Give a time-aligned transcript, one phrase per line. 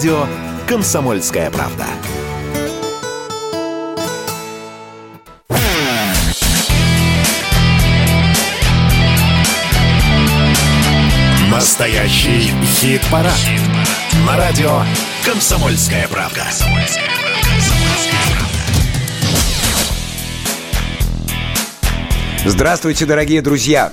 [0.00, 0.26] радио
[0.66, 1.84] «Комсомольская правда».
[11.50, 13.34] Настоящий хит-парад.
[14.26, 14.84] На радио
[15.26, 16.46] «Комсомольская правда».
[22.46, 23.92] Здравствуйте, дорогие друзья!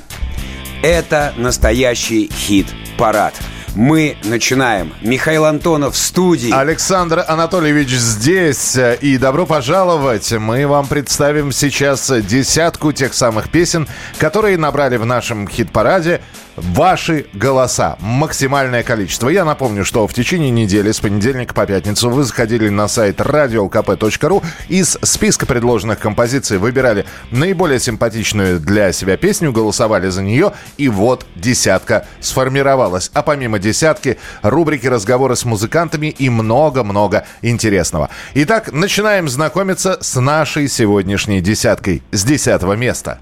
[0.82, 3.34] Это настоящий хит-парад.
[3.78, 4.92] Мы начинаем.
[5.04, 6.52] Михаил Антонов в студии.
[6.52, 8.76] Александр Анатольевич здесь.
[9.02, 10.32] И добро пожаловать.
[10.32, 16.22] Мы вам представим сейчас десятку тех самых песен, которые набрали в нашем хит-параде
[16.58, 17.98] ваши голоса.
[18.00, 19.30] Максимальное количество.
[19.30, 24.44] Я напомню, что в течение недели с понедельника по пятницу вы заходили на сайт radiolkp.ru
[24.68, 31.26] из списка предложенных композиций выбирали наиболее симпатичную для себя песню, голосовали за нее, и вот
[31.36, 33.12] десятка сформировалась.
[33.14, 38.10] А помимо десятки, рубрики «Разговоры с музыкантами» и много-много интересного.
[38.34, 43.20] Итак, начинаем знакомиться с нашей сегодняшней десяткой с десятого места.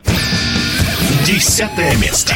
[1.26, 2.36] Десятое место.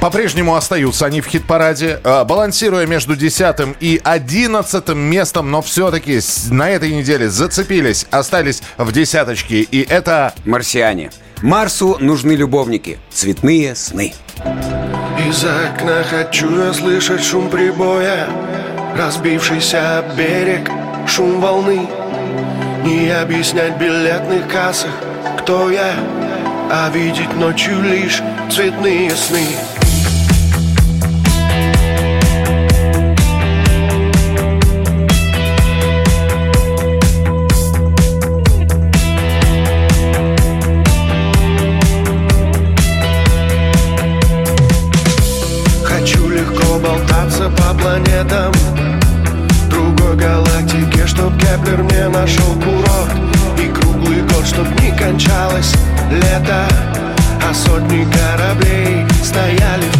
[0.00, 6.70] По-прежнему остаются они в хит-параде, э, балансируя между десятым и одиннадцатым местом, но все-таки на
[6.70, 10.32] этой неделе зацепились, остались в десяточке, и это...
[10.44, 11.10] Марсиане.
[11.42, 13.00] Марсу нужны любовники.
[13.10, 14.14] Цветные сны.
[15.28, 18.28] Из окна хочу я слышать шум прибоя
[18.96, 20.70] Разбившийся берег,
[21.08, 21.88] шум волны
[22.84, 24.92] Не объяснять билетных кассах,
[25.40, 25.94] кто я
[26.69, 29.45] А видеть ночью лишь цветные сны
[56.10, 56.66] Лето
[57.48, 59.97] А сотни кораблей стояли в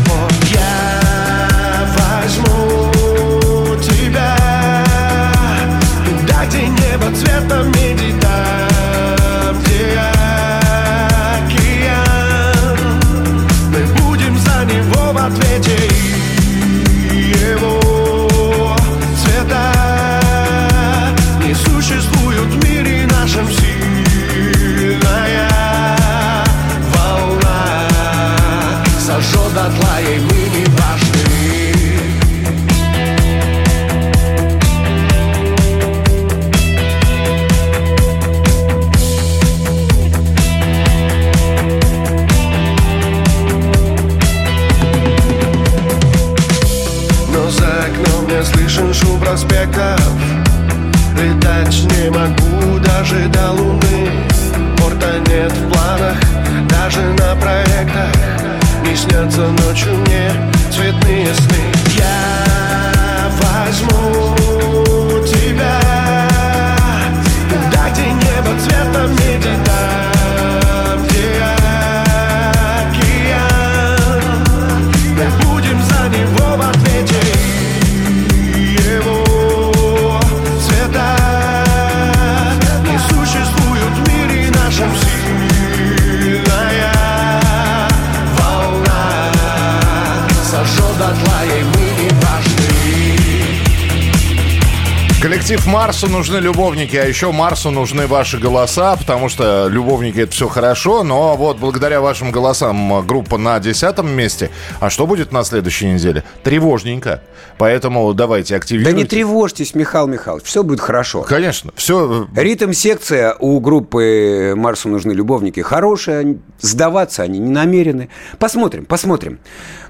[95.98, 101.02] Марсу нужны любовники, а еще Марсу нужны ваши голоса, потому что любовники это все хорошо,
[101.02, 104.52] но вот благодаря вашим голосам группа на десятом месте.
[104.78, 106.22] А что будет на следующей неделе?
[106.44, 107.24] Тревожненько.
[107.58, 108.96] Поэтому давайте Да активируйтесь.
[108.96, 111.22] не тревожьтесь, Михаил Михайлович, все будет хорошо.
[111.22, 118.08] Конечно, все Ритм-секция у группы «Марсу нужны любовники» хорошая, сдаваться они не намерены.
[118.38, 119.40] Посмотрим, посмотрим.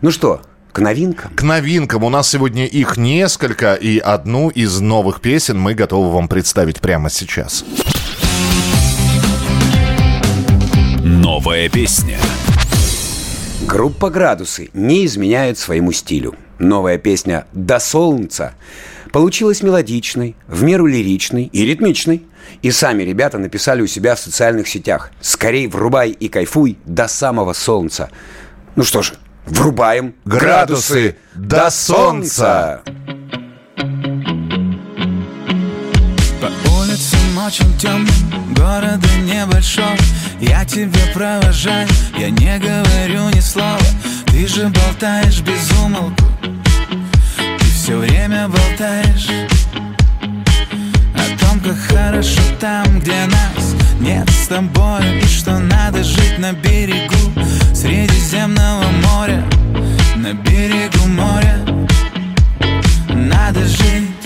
[0.00, 0.40] Ну что,
[0.72, 1.32] к новинкам?
[1.34, 2.04] К новинкам.
[2.04, 7.10] У нас сегодня их несколько, и одну из новых песен мы готовы вам представить прямо
[7.10, 7.64] сейчас.
[11.02, 12.18] Новая песня.
[13.66, 16.34] Группа «Градусы» не изменяет своему стилю.
[16.58, 18.54] Новая песня «До солнца»
[19.12, 22.22] получилась мелодичной, в меру лиричной и ритмичной.
[22.62, 27.52] И сами ребята написали у себя в социальных сетях «Скорей врубай и кайфуй до самого
[27.52, 28.10] солнца».
[28.74, 29.14] Ну что же,
[29.50, 32.82] врубаем Градусы до солнца.
[36.40, 39.96] По улицам очень темным, города небольшого.
[40.40, 43.78] Я тебя провожаю, я не говорю ни слова.
[44.38, 46.24] Ты же болтаешь без умолку
[47.40, 49.28] И все время болтаешь
[51.68, 56.52] О том, как хорошо там, где нас нет с тобой И что надо жить на
[56.52, 57.14] берегу
[57.74, 59.44] Средиземного моря
[60.16, 61.58] На берегу моря.
[63.10, 64.17] Надо жить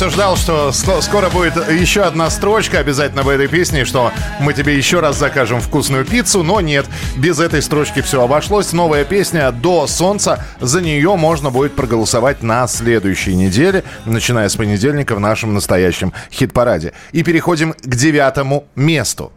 [0.00, 0.06] «Градусы».
[0.06, 4.12] Я все ждал, что ск- скоро будет еще одна строчка обязательно в этой песне, что
[4.40, 6.86] мы тебе еще раз закажем вкусную пиццу, но нет,
[7.16, 8.72] без этой строчки все обошлось.
[8.72, 10.44] Новая песня «До солнца».
[10.60, 16.92] За нее можно будет проголосовать на следующей неделе, начиная с понедельника в нашем настоящем хит-параде.
[17.12, 19.32] И переходим к девятому месту.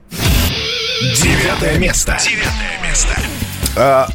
[1.02, 2.18] Девятое место.
[2.24, 3.20] Девятое место.
[3.76, 4.08] А,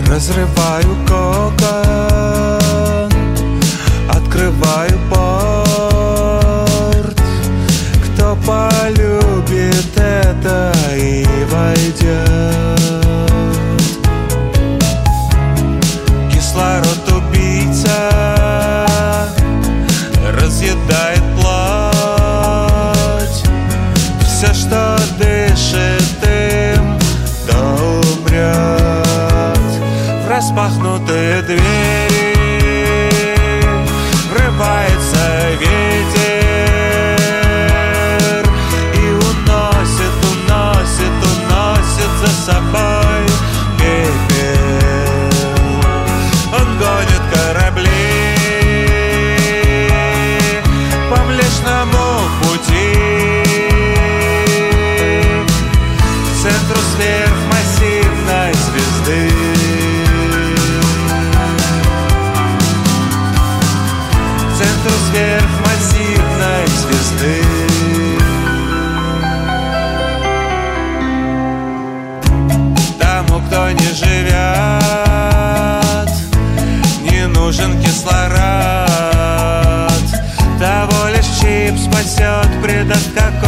[0.08, 2.30] Разрываю кокон,
[4.10, 5.56] открываю порт.
[8.04, 12.85] Кто полюбит это и войдет?
[30.46, 32.05] Распахнутые двери
[82.96, 83.45] las cacas.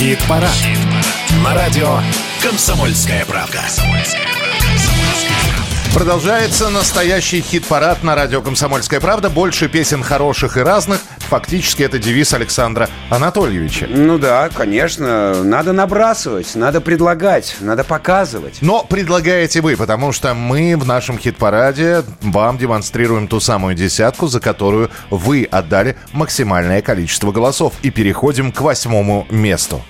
[0.00, 0.50] Хит-парад.
[1.44, 1.98] На радио
[2.42, 3.60] «Комсомольская правда».
[5.92, 9.28] Продолжается настоящий хит-парад на радио «Комсомольская правда».
[9.28, 11.02] Больше песен хороших и разных.
[11.30, 13.86] Фактически это девиз Александра Анатольевича.
[13.88, 18.58] Ну да, конечно, надо набрасывать, надо предлагать, надо показывать.
[18.62, 24.40] Но предлагаете вы, потому что мы в нашем хит-параде вам демонстрируем ту самую десятку, за
[24.40, 27.74] которую вы отдали максимальное количество голосов.
[27.82, 29.84] И переходим к восьмому месту.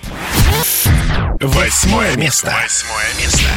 [1.39, 2.53] Восьмое место.
[2.61, 3.47] Восьмое место.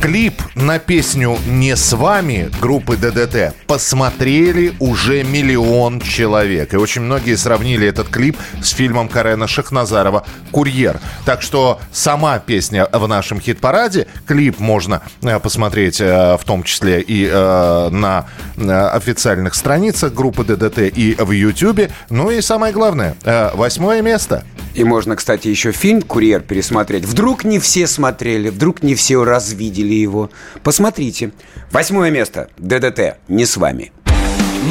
[0.00, 6.72] Клип на песню «Не с вами» группы ДДТ посмотрели уже миллион человек.
[6.72, 11.00] И очень многие сравнили этот клип с фильмом Карена Шахназарова «Курьер».
[11.24, 17.00] Так что сама песня в нашем хит-параде, клип можно э, посмотреть э, в том числе
[17.00, 18.26] и э, на
[18.56, 21.90] официальных страницах группы ДДТ и в Ютьюбе.
[22.08, 23.16] Ну и самое главное,
[23.54, 24.44] восьмое место.
[24.74, 27.04] И можно, кстати, еще фильм «Курьер» пересмотреть.
[27.04, 30.30] Вдруг не все смотрели, вдруг не все развидели его.
[30.62, 31.32] Посмотрите.
[31.70, 32.48] Восьмое место.
[32.58, 33.18] ДДТ.
[33.28, 33.92] Не с вами.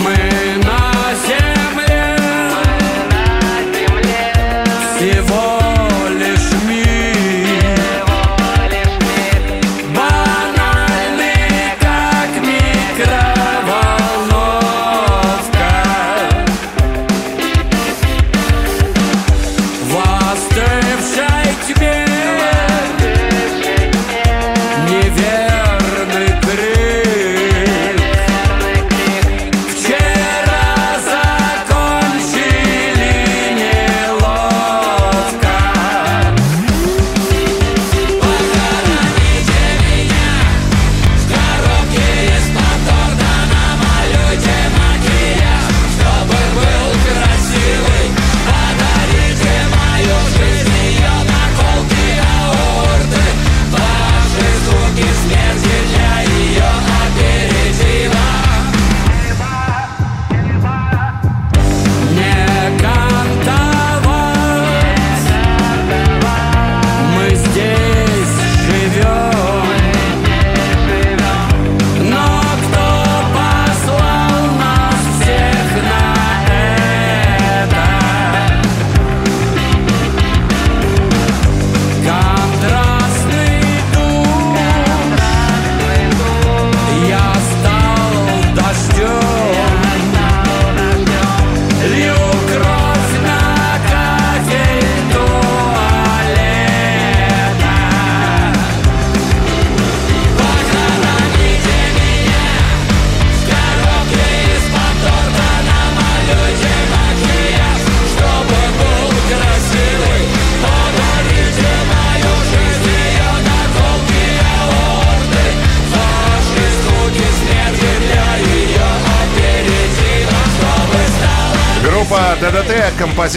[0.04, 0.77] Мы на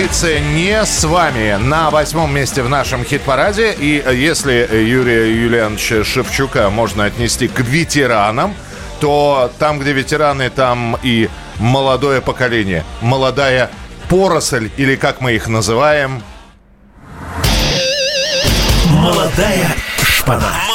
[0.00, 3.74] композиция «Не с вами» на восьмом месте в нашем хит-параде.
[3.78, 8.54] И если Юрия Юлиановича Шевчука можно отнести к ветеранам,
[8.98, 11.28] то там, где ветераны, там и
[11.58, 12.82] молодое поколение.
[13.02, 13.70] Молодая
[14.08, 16.22] поросль, или как мы их называем,
[18.86, 19.68] Молодая
[20.02, 20.69] шпана.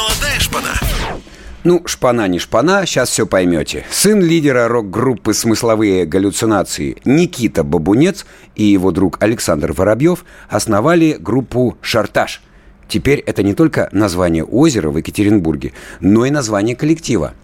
[1.68, 3.84] Ну, шпана не шпана, сейчас все поймете.
[3.90, 12.40] Сын лидера рок-группы «Смысловые галлюцинации» Никита Бабунец и его друг Александр Воробьев основали группу «Шартаж».
[12.86, 17.34] Теперь это не только название озера в Екатеринбурге, но и название коллектива.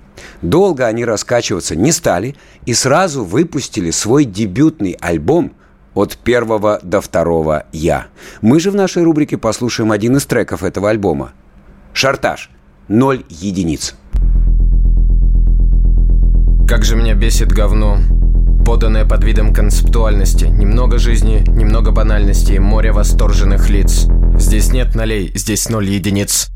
[0.40, 5.52] Долго они раскачиваться не стали и сразу выпустили свой дебютный альбом
[5.94, 8.06] от первого до второго «Я».
[8.40, 11.32] Мы же в нашей рубрике послушаем один из треков этого альбома.
[11.92, 12.50] «Шартаж.
[12.86, 13.96] Ноль единиц».
[16.72, 17.98] Как же меня бесит говно
[18.64, 20.46] Поданное под видом концептуальности.
[20.46, 24.06] Немного жизни, немного банальности Море восторженных лиц.
[24.38, 26.48] Здесь нет нолей, здесь ноль единиц.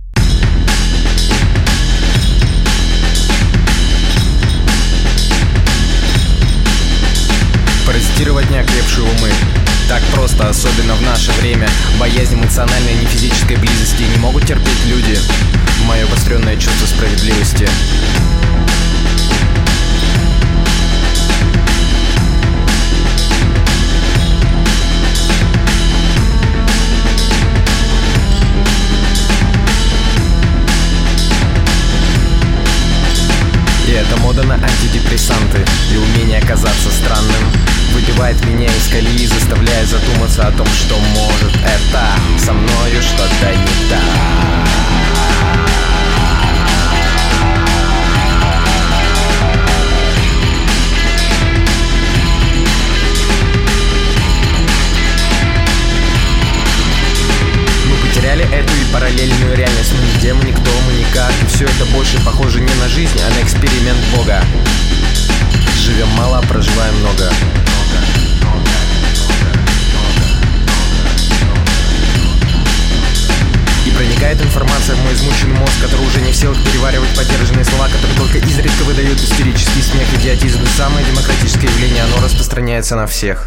[7.86, 9.28] Паразитировать неокрепшие умы.
[9.86, 11.68] Так просто, особенно в наше время.
[12.00, 14.04] Боязнь эмоциональной и не физической близости.
[14.14, 15.18] Не могут терпеть люди.
[15.86, 17.68] Мое обостренное чувство справедливости
[33.96, 35.64] И эта мода на антидепрессанты.
[35.90, 37.50] И умение казаться странным
[37.94, 42.04] Выбивает меня из колеи Заставляя задуматься о том, что может это
[42.38, 44.00] Со мною что-то не так.
[57.86, 59.94] Мы потеряли эту и параллельную реальность.
[59.94, 60.70] Мы мы никто,
[61.16, 64.42] никак И все это больше похоже не на жизнь, а на эксперимент Бога.
[65.78, 67.30] Живем мало, проживаем много.
[73.86, 77.86] И проникает информация в мой измученный мозг Который уже не в силах переваривать поддержанные слова
[77.86, 83.46] Которые только изредка выдают истерический смех Идиотизм– самое демократическое явление Оно распространяется на всех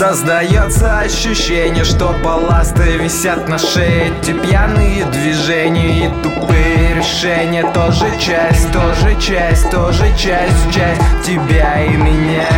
[0.00, 4.10] Создается ощущение, что балласты висят на шее.
[4.22, 7.70] Эти пьяные движения и тупые решения.
[7.74, 12.48] Тоже часть, тоже часть, тоже часть, часть тебя и меня.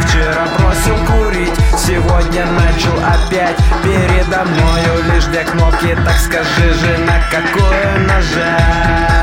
[0.00, 3.58] Вчера бросил курить, сегодня начал опять.
[3.84, 9.17] Передо мною лишь две кнопки, так скажи же, на какую нажать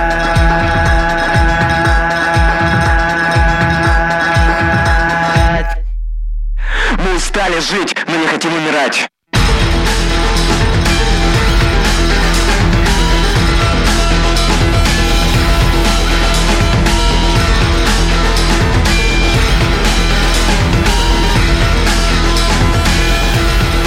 [7.36, 9.10] Мы устали жить, но не хотим умирать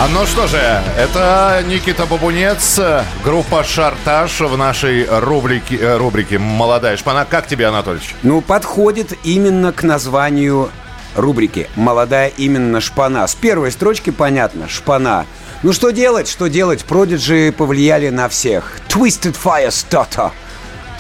[0.01, 0.59] А ну что же,
[0.97, 2.79] это Никита Бабунец,
[3.25, 7.27] группа «Шартаж» в нашей рубрике, э, рубрике «Молодая шпана».
[7.29, 8.15] Как тебе, Анатольевич?
[8.23, 10.71] Ну, подходит именно к названию
[11.19, 13.27] рубрики «Молодая именно шпана».
[13.27, 15.27] С первой строчки понятно– шпана.
[15.63, 16.85] Ну что делать, что делать?
[16.85, 18.79] Продиджи повлияли на всех.
[18.89, 20.31] Twisted Fire Stutter.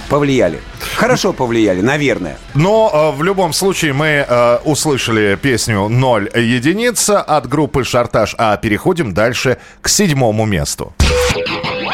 [0.08, 0.60] Повлияли.
[0.96, 2.38] Хорошо повлияли, наверное.
[2.54, 8.56] Но э, в любом случае мы э, услышали песню «Ноль единиц» от группы «Шартаж», а
[8.56, 10.94] переходим дальше к седьмому месту.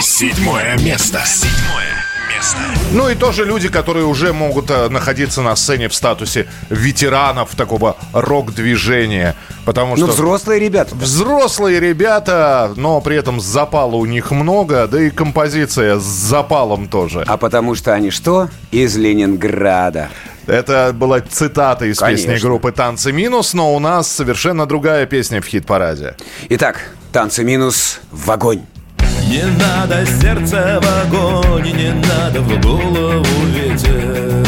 [0.01, 1.21] Седьмое место.
[1.27, 2.14] Седьмое
[2.45, 2.59] место.
[2.93, 7.97] Ну и тоже люди, которые уже могут э, находиться на сцене в статусе ветеранов такого
[8.13, 9.35] рок-движения.
[9.65, 10.07] Потому что...
[10.07, 10.95] Ну, взрослые ребята.
[10.95, 17.25] Взрослые ребята, но при этом запала у них много, да и композиция с запалом тоже.
[17.27, 18.49] А потому что они что?
[18.71, 20.11] Из Ленинграда.
[20.47, 22.33] Это была цитата из Конечно.
[22.33, 26.17] песни группы «Танцы минус», но у нас совершенно другая песня в хит-параде.
[26.51, 28.61] Итак, танцы минус в огонь.
[29.29, 34.45] Не надо сердце в огонь, не надо в голову ветер.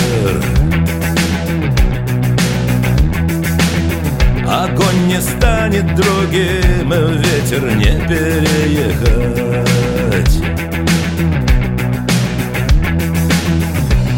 [4.46, 9.56] Огонь не станет другим, ветер не переехать.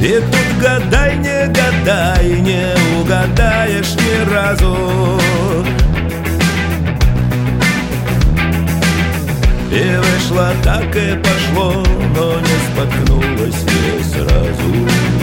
[0.01, 5.19] И тут гадай, не гадай, не угадаешь ни разу.
[9.71, 15.19] И вышло так и пошло, но не споткнулось не сразу.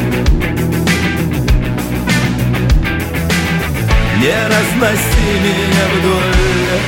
[4.25, 6.79] Не разноси меня вдоль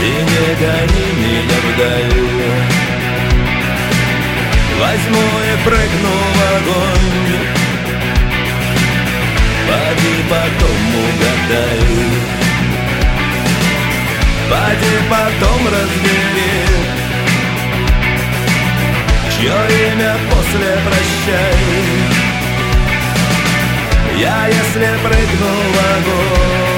[0.00, 2.28] И не гони меня вдаль
[4.80, 7.38] Возьму и прыгну в огонь
[9.66, 12.37] Поди потом угадай
[14.50, 16.68] Поди потом разбери
[19.30, 19.52] Чье
[19.92, 21.54] имя после прощай.
[24.18, 26.77] Я если прыгну в огонь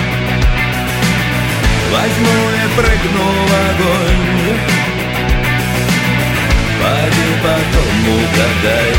[1.91, 4.57] Возьму и прыгну в огонь.
[6.79, 8.95] Поди потом угадай.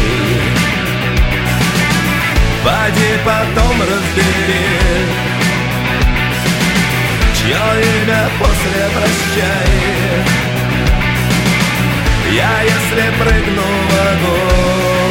[2.65, 4.69] Поди потом разбери
[7.35, 9.73] Чье имя после прощай.
[12.35, 15.02] Я если прыгну в огонь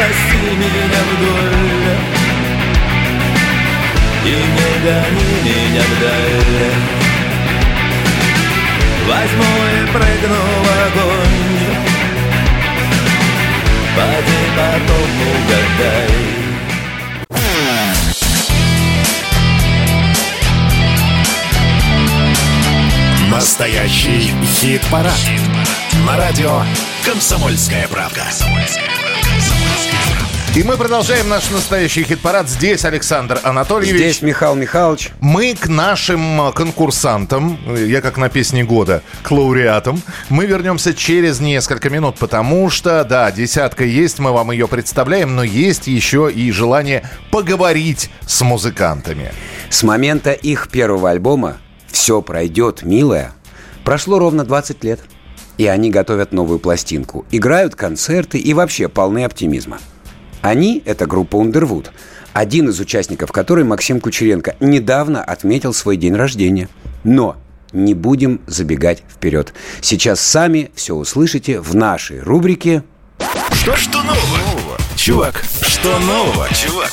[0.00, 1.96] разноси меня вдоль
[4.24, 6.72] И не гони меня вдаль
[9.06, 11.40] Возьму и прыгну в огонь
[13.96, 16.30] Поди потом угадай
[23.30, 25.14] Настоящий хит-парад.
[26.06, 26.62] На радио
[27.04, 28.24] «Комсомольская правка».
[30.56, 32.48] И мы продолжаем наш настоящий хит-парад.
[32.48, 33.94] Здесь Александр Анатольевич.
[33.94, 35.10] Здесь Михаил Михайлович.
[35.20, 41.38] Мы к нашим э, конкурсантам, я как на песне года, к лауреатам, мы вернемся через
[41.38, 46.50] несколько минут, потому что, да, десятка есть, мы вам ее представляем, но есть еще и
[46.50, 49.32] желание поговорить с музыкантами.
[49.68, 53.30] С момента их первого альбома «Все пройдет, милая»
[53.84, 54.98] прошло ровно 20 лет.
[55.58, 59.78] И они готовят новую пластинку, играют концерты и вообще полны оптимизма.
[60.42, 61.88] Они– это группа Underwood,
[62.32, 66.68] один из участников которой, Максим Кучеренко, недавно отметил свой день рождения.
[67.04, 67.36] Но
[67.72, 69.52] не будем забегать вперед.
[69.80, 72.82] Сейчас сами все услышите в нашей рубрике
[73.52, 74.59] Что, что нового?
[75.00, 76.92] Чувак, что нового, чувак?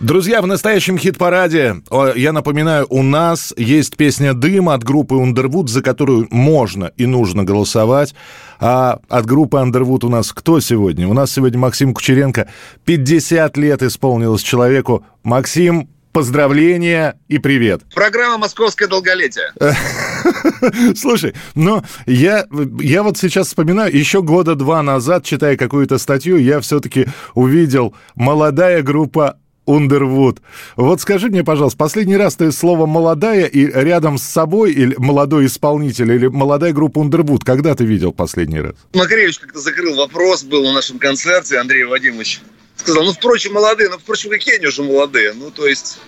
[0.00, 1.76] Друзья, в настоящем хит-параде,
[2.14, 7.44] я напоминаю, у нас есть песня «Дым» от группы Underwood, за которую можно и нужно
[7.44, 8.14] голосовать.
[8.60, 11.08] А от группы Underwood у нас кто сегодня?
[11.08, 12.50] У нас сегодня Максим Кучеренко.
[12.84, 15.06] 50 лет исполнилось человеку.
[15.22, 17.82] Максим, поздравления и привет.
[17.94, 19.52] Программа «Московское долголетие».
[20.96, 22.46] Слушай, ну, я,
[22.80, 28.82] я вот сейчас вспоминаю, еще года два назад, читая какую-то статью, я все-таки увидел молодая
[28.82, 30.38] группа Underwood.
[30.76, 35.46] Вот скажи мне, пожалуйста, последний раз ты слово «молодая» и рядом с собой, или молодой
[35.46, 38.74] исполнитель, или молодая группа Underwood, когда ты видел последний раз?
[38.94, 42.40] Макаревич как-то закрыл вопрос, был на нашем концерте, Андрей Вадимович
[42.88, 45.34] сказал, ну, впрочем, молодые, ну, впрочем, какие они уже молодые?
[45.34, 45.98] Ну, то есть,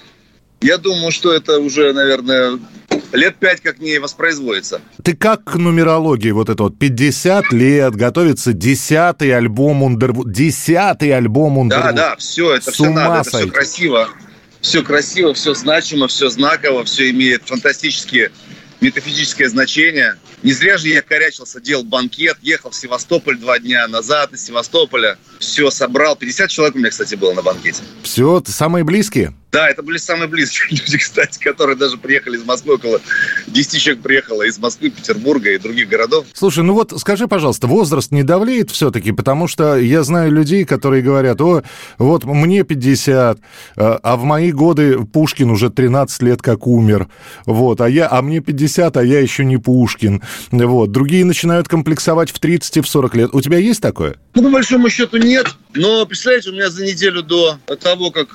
[0.63, 2.59] я думаю, что это уже, наверное,
[3.13, 4.81] лет пять как не воспроизводится.
[5.05, 11.59] Ты как к нумерологии вот это вот 50 лет, готовится десятый альбом Underwood, десятый альбом
[11.59, 11.83] Underwood.
[11.83, 13.51] Да, да, все, это С все надо, это все сойти.
[13.51, 14.09] красиво.
[14.63, 18.31] Все красиво, все значимо, все знаково, все имеет фантастические
[18.81, 20.17] метафизическое значение.
[20.43, 25.19] Не зря же я корячился, делал банкет, ехал в Севастополь два дня назад из Севастополя.
[25.39, 26.17] Все собрал.
[26.17, 27.83] 50 человек у меня, кстати, было на банкете.
[28.03, 29.35] Все, самые близкие?
[29.53, 33.01] Да, это были самые близкие люди, кстати, которые даже приехали из Москвы, около
[33.49, 36.27] 10 человек приехало из Москвы, Петербурга и других городов.
[36.35, 39.13] Слушай, ну вот скажи, пожалуйста, возраст не давлеет все-таки?
[39.13, 41.63] Потому что я знаю людей, которые говорят, о,
[41.99, 43.39] вот мне 50,
[43.77, 47.09] а в мои годы Пушкин уже 13 лет как умер,
[47.47, 50.93] вот, а, я, а мне 50, а я еще не Пушкин, вот.
[50.93, 53.31] Другие начинают комплексовать в 30 и в 40 лет.
[53.33, 54.17] У тебя есть такое?
[54.35, 58.29] Ну, по большому счету нет, но, представляете, у меня за неделю до того, как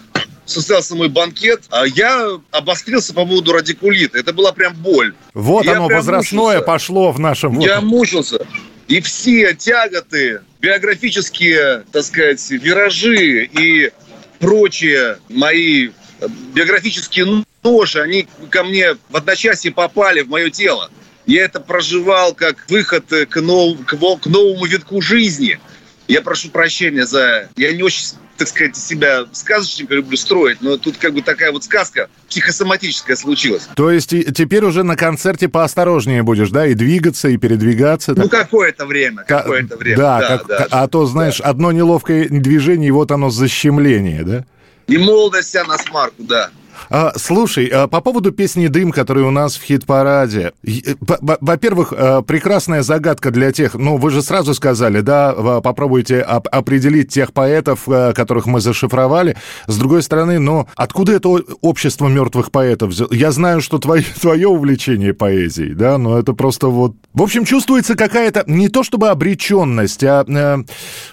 [0.46, 4.18] состоялся мой банкет, а я обострился по поводу радикулита.
[4.18, 5.14] Это была прям боль.
[5.34, 6.66] Вот Я оно, возрастное мучился.
[6.66, 7.60] пошло в нашем...
[7.60, 8.46] Я мучился.
[8.88, 13.92] И все тяготы, биографические, так сказать, виражи и
[14.40, 20.92] прочие мои э, биографические ноши, они ко мне в одночасье попали в мое тело.
[21.26, 25.60] Я это проживал как выход э, к, нов- к к новому витку жизни.
[26.08, 27.50] Я прошу прощения за...
[27.58, 28.04] Я не очень,
[28.38, 33.68] так сказать, себя сказочника люблю строить, но тут как бы такая вот сказка психосоматическая случилась.
[33.76, 38.14] То есть теперь уже на концерте поосторожнее будешь, да, и двигаться, и передвигаться.
[38.16, 38.42] Ну, так?
[38.46, 39.98] какое-то время, Ка- какое-то время.
[39.98, 44.46] Да, Да, как- да, а то, знаешь, одно неловкое движение, и вот оно защемление, да?
[44.88, 46.50] И молодость вся на смарку, да.
[46.90, 50.54] А, слушай, а, по поводу песни «Дым», которая у нас в хит-параде.
[50.64, 56.48] Э, Во-первых, э, прекрасная загадка для тех, ну, вы же сразу сказали, да, попробуйте оп-
[56.52, 59.36] определить тех поэтов, э, которых мы зашифровали.
[59.68, 61.30] С другой стороны, ну, откуда это
[61.62, 62.94] общество мертвых поэтов?
[63.12, 66.94] Я знаю, что твое, твое увлечение поэзией, да, но это просто вот...
[67.14, 70.64] В общем, чувствуется какая-то, не то чтобы обреченность, а э,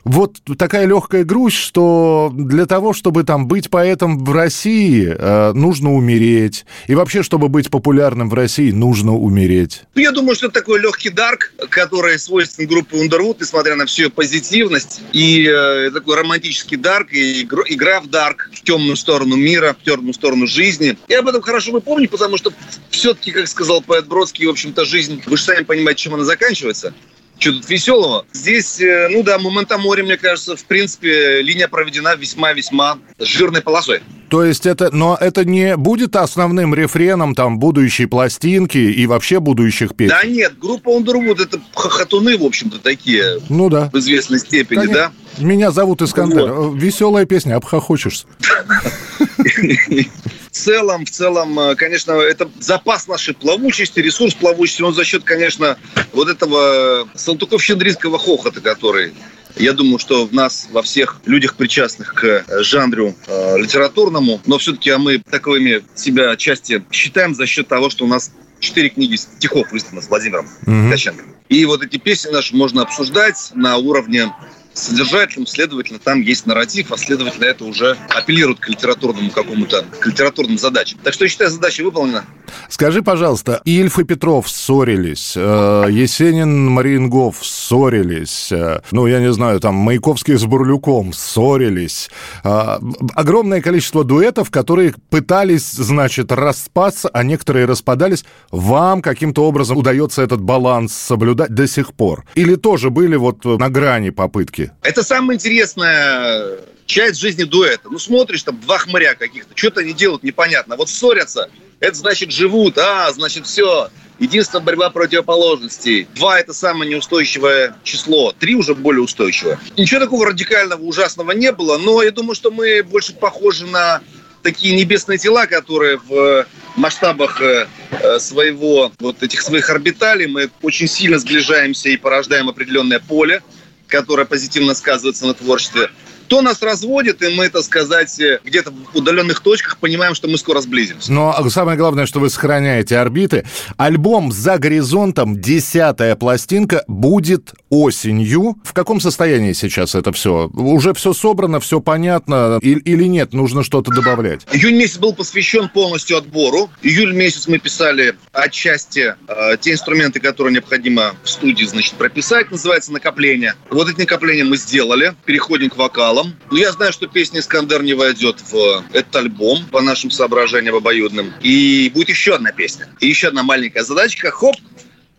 [0.04, 5.92] вот такая легкая грусть, что для того, чтобы там быть поэтом в России, э, нужно
[5.92, 6.64] умереть.
[6.86, 9.82] И вообще, чтобы быть популярным в России, нужно умереть.
[9.94, 14.10] Ну, Я думаю, что это такой легкий дарк, который свойственен группе Underwood, несмотря на всю
[14.10, 15.00] позитивность.
[15.12, 19.84] И э, такой романтический дарк, и игр- игра в дарк, в темную сторону мира, в
[19.84, 20.96] темную сторону жизни.
[21.08, 22.52] Я об этом хорошо помните, потому что
[22.90, 26.94] все-таки, как сказал поэт Бродский, в общем-то, жизнь, вы же сами понимаете, чем она заканчивается.
[27.42, 28.24] Что тут веселого?
[28.32, 34.00] Здесь, э, ну да, момента моря, мне кажется, в принципе, линия проведена весьма-весьма жирной полосой.
[34.28, 39.96] То есть это, но это не будет основным рефреном там будущей пластинки и вообще будущих
[39.96, 40.14] песен?
[40.22, 43.90] Да нет, группа Underwood это хохотуны, в общем-то, такие Ну да.
[43.92, 45.12] в известной степени, Конечно.
[45.38, 45.44] да?
[45.44, 46.70] Меня зовут Искандер.
[46.76, 48.26] Веселая песня, обхохочешься.
[50.52, 55.24] В целом, в целом, э, конечно, это запас нашей плавучести, ресурс плавучести, он за счет,
[55.24, 55.78] конечно,
[56.12, 59.14] вот этого салтыков-щедринского хохота, который
[59.56, 64.58] я думаю, что в нас, во всех людях, причастных к э, жанру э, литературному, но
[64.58, 69.16] все-таки а мы таковыми себя отчасти считаем за счет того, что у нас четыре книги
[69.16, 70.88] стихов изданы с Владимиром Мгм.
[70.88, 71.24] Ткаченко.
[71.48, 74.30] И вот эти песни наши можно обсуждать на уровне
[74.78, 80.58] содержательном, следовательно, там есть нарратив, а следовательно, это уже апеллирует к литературному какому-то, к литературным
[80.58, 80.98] задачам.
[81.02, 82.24] Так что я считаю, задача выполнена.
[82.68, 89.60] Скажи, пожалуйста, Ильф и Петров ссорились, э, Есенин, Мариенгоф ссорились, э, ну, я не знаю,
[89.60, 92.10] там, Маяковский с Бурлюком ссорились.
[92.44, 92.78] Э,
[93.14, 98.24] огромное количество дуэтов, которые пытались, значит, распаться, а некоторые распадались.
[98.50, 102.24] Вам каким-то образом удается этот баланс соблюдать до сих пор?
[102.34, 104.72] Или тоже были вот на грани попытки?
[104.82, 107.88] Это самая интересная часть жизни дуэта.
[107.90, 110.76] Ну, смотришь, там два хмыря каких-то, что-то они делают непонятно.
[110.76, 111.48] Вот ссорятся,
[111.82, 113.90] это значит живут, а, значит все.
[114.20, 116.06] Единственная борьба противоположностей.
[116.14, 118.32] Два– это самое неустойчивое число.
[118.38, 119.58] Три уже более устойчивое.
[119.76, 124.00] Ничего такого радикального, ужасного не было, но я думаю, что мы больше похожи на
[124.44, 130.86] такие небесные тела, которые в масштабах э, э, своего, вот этих своих орбиталей мы очень
[130.86, 133.42] сильно сближаемся и порождаем определенное поле,
[133.88, 135.90] которое позитивно сказывается на творчестве.
[136.32, 140.38] То нас разводит, и мы, так сказать, э, где-то в удаленных точках понимаем, что мы
[140.38, 141.12] скоро сблизимся.
[141.12, 143.44] Но самое главное, что вы сохраняете орбиты.
[143.76, 148.56] Альбом «За горизонтом», десятая пластинка, будет осенью.
[148.64, 150.48] В каком состоянии сейчас это все?
[150.54, 152.58] Уже все собрано, все понятно?
[152.62, 154.46] И- Или нет, нужно что-то добавлять?
[154.52, 156.70] Июнь месяц был посвящен полностью отбору.
[156.80, 162.90] Июль месяц мы писали отчасти э, те инструменты, которые необходимо в студии, значит, прописать, называется
[162.90, 163.52] накопление.
[163.68, 165.14] Вот эти накопления мы сделали.
[165.26, 165.76] Переходим к
[166.22, 166.36] вокалам.
[166.50, 171.32] Но я знаю, что песня «Искандер» не войдет в этот альбом по нашим соображениям обоюдным.
[171.42, 172.88] И будет еще одна песня.
[173.00, 174.30] И еще одна маленькая задачка.
[174.30, 174.56] Хоп,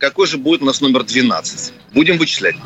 [0.04, 1.72] какой же будет у нас номер 12.
[1.94, 2.56] Будем вычислять.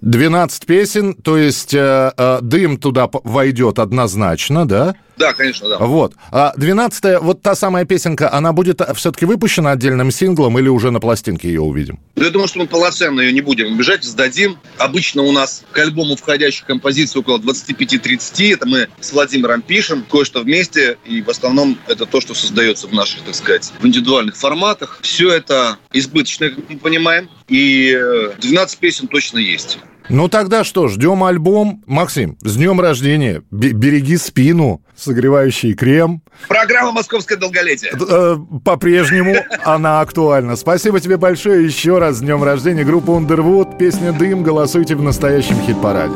[0.00, 4.94] 12 песен, то есть э, э, дым туда войдет однозначно, да?
[5.16, 5.78] Да, конечно, да.
[5.78, 6.14] Вот.
[6.32, 11.00] А 12 вот та самая песенка, она будет все-таки выпущена отдельным синглом или уже на
[11.00, 12.00] пластинке ее увидим?
[12.16, 14.58] Ну, Я думаю, что мы полноценно ее не будем обижать, сдадим.
[14.78, 18.54] Обычно у нас к альбому входящих композиций около 25-30.
[18.54, 20.98] Это мы с Владимиром пишем, кое-что вместе.
[21.06, 24.98] И в основном это то, что создается в наших, так сказать, в индивидуальных форматах.
[25.02, 27.28] Все это мы понимаем.
[27.48, 29.78] И э, 12 песен точно есть.
[30.10, 31.82] Ну тогда что, ждем альбом.
[31.86, 33.42] Максим, с днем рождения.
[33.50, 36.20] Б- береги спину, согревающий крем.
[36.46, 37.90] Программа «Московское долголетие».
[38.08, 40.56] Э, По-прежнему она актуальна.
[40.56, 42.84] Спасибо тебе большое еще раз с днем рождения.
[42.84, 44.42] Группа Underwood, песня «Дым».
[44.42, 46.12] Голосуйте в настоящем хит-параде.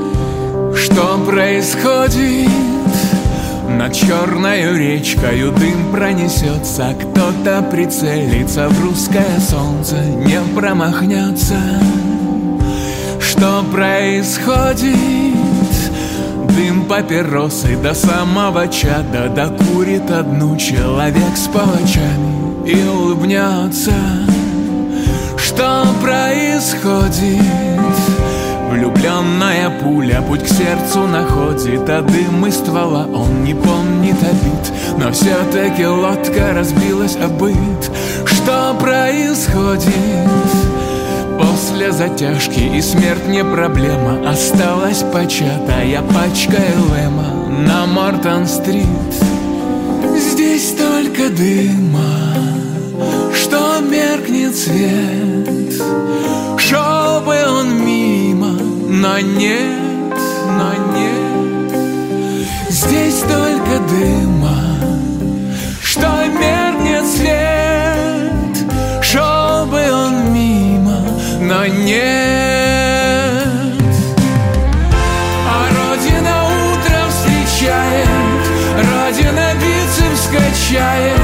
[0.77, 2.51] Что происходит?
[3.69, 11.59] Над черною речкою дым пронесется Кто-то прицелится в русское солнце Не промахнется
[13.21, 14.97] Что происходит?
[16.57, 23.93] Дым папиросы до самого чада Докурит одну человек с палачами И улыбнется
[25.37, 27.43] Что происходит?
[28.71, 34.73] Влюбленная пуля путь к сердцу находит А дым из ствола он не помнит обид.
[34.99, 37.91] Но все-таки лодка разбилась о быт.
[38.27, 39.93] Что происходит?
[41.41, 44.29] После затяжки и смерть не проблема.
[44.29, 48.85] Осталась початая пачка Элэма На Мортон-стрит
[50.17, 52.35] Здесь только дыма
[53.33, 55.81] Что меркнет свет.
[56.59, 57.88] Шел бы он мимо,
[59.01, 60.19] но нет,
[60.59, 61.73] но нет.
[62.69, 64.59] Здесь только дыма
[65.83, 68.57] Что меркнет свет.
[69.01, 71.01] Шел бы он мимо,
[71.41, 72.09] но нет.
[75.47, 78.09] А Родина утром встречает
[78.77, 81.18] Родина бицепс качает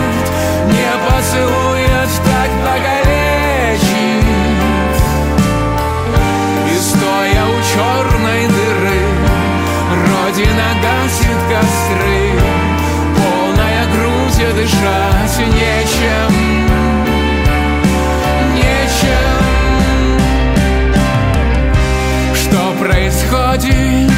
[14.84, 16.32] дышать нечем.
[18.54, 20.18] Нечем.
[22.34, 24.12] Что происходит?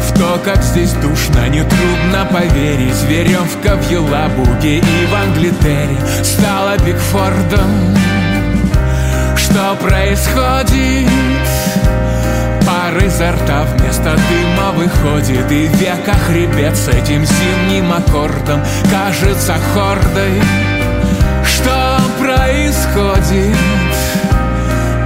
[0.00, 3.02] В то, как здесь душно, нетрудно поверить.
[3.08, 5.98] Веревка в Елабуге и в Англитере.
[6.22, 7.96] Стала Бигфордом.
[9.36, 11.10] Что происходит?
[12.96, 18.62] Пар изо рта вместо дыма выходит И века хребет с этим зимним аккордом.
[18.90, 20.40] Кажется хордой
[21.44, 23.56] Что происходит?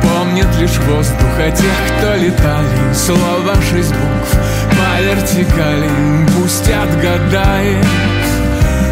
[0.03, 2.95] Помнит лишь воздуха тех, кто летали.
[2.95, 4.37] Слово шесть букв
[4.71, 5.91] по вертикали.
[6.37, 7.87] Пусть отгадает,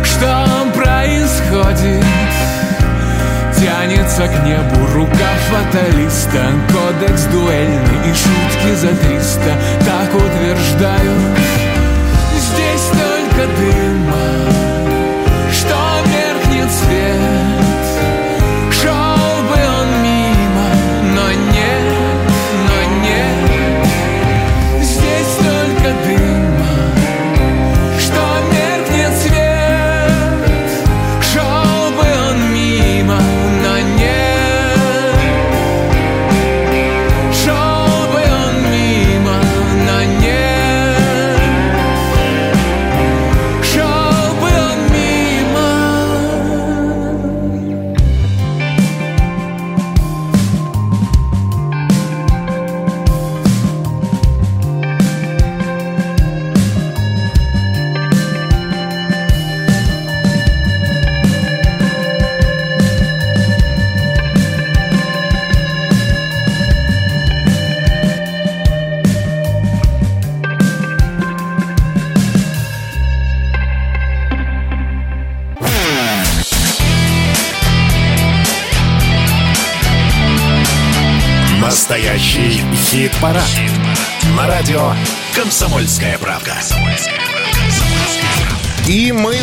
[0.03, 2.05] что происходит
[3.61, 6.47] Тянется к небу рука фаталиста.
[6.69, 9.59] Кодекс дуэльный и шутки за триста.
[9.85, 11.39] Так утверждают.
[12.39, 14.53] Здесь только дыма
[15.53, 17.38] Что меркнет свет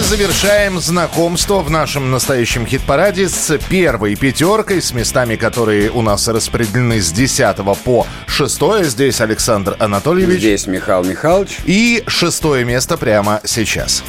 [0.05, 7.01] завершаем знакомство в нашем настоящем хит-параде с первой пятеркой, с местами, которые у нас распределены
[7.01, 8.61] с 10 по 6.
[8.83, 10.39] Здесь Александр Анатольевич.
[10.39, 11.57] Здесь Михаил Михайлович.
[11.65, 14.03] И шестое место прямо сейчас.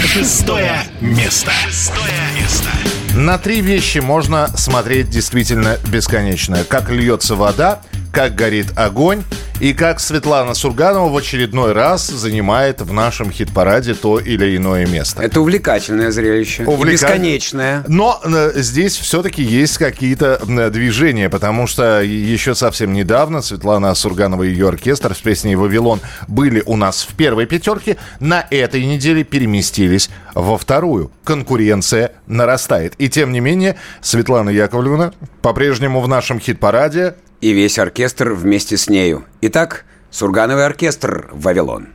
[0.00, 1.50] Шестое место.
[1.50, 2.68] Шестое место.
[3.16, 6.64] На три вещи можно смотреть действительно бесконечно.
[6.68, 7.80] Как льется вода,
[8.12, 9.24] как горит огонь
[9.60, 15.22] и как Светлана Сурганова в очередной раз занимает в нашем хит-параде то или иное место.
[15.22, 16.64] Это увлекательное зрелище.
[16.64, 17.84] И Увлека- бесконечное.
[17.88, 24.42] Но э, здесь все-таки есть какие-то э, движения, потому что еще совсем недавно Светлана Сурганова
[24.42, 29.24] и ее оркестр с песней «Вавилон» были у нас в первой пятерке, на этой неделе
[29.24, 31.10] переместились во вторую.
[31.24, 32.94] Конкуренция нарастает.
[32.98, 37.14] И тем не менее, Светлана Яковлевна по-прежнему в нашем хит-параде.
[37.40, 39.24] И весь оркестр вместе с нею.
[39.42, 41.88] Итак, Сургановый оркестр «Вавилон».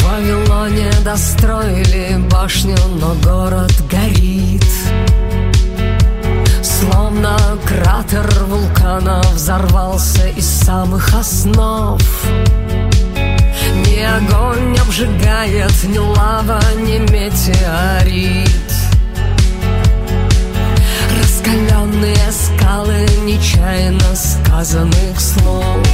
[0.00, 4.33] Вавилоне достроили башню, но город горит
[7.14, 12.02] Словно кратер вулкана взорвался из самых основ.
[13.86, 18.48] Ни огонь не обжигает, ни лава, ни метеорит.
[21.20, 25.86] Раскаленные скалы нечаянно сказанных слов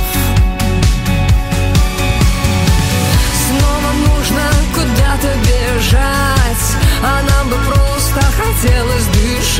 [3.44, 4.42] Снова нужно
[4.74, 9.59] куда-то бежать А нам бы просто хотелось дышать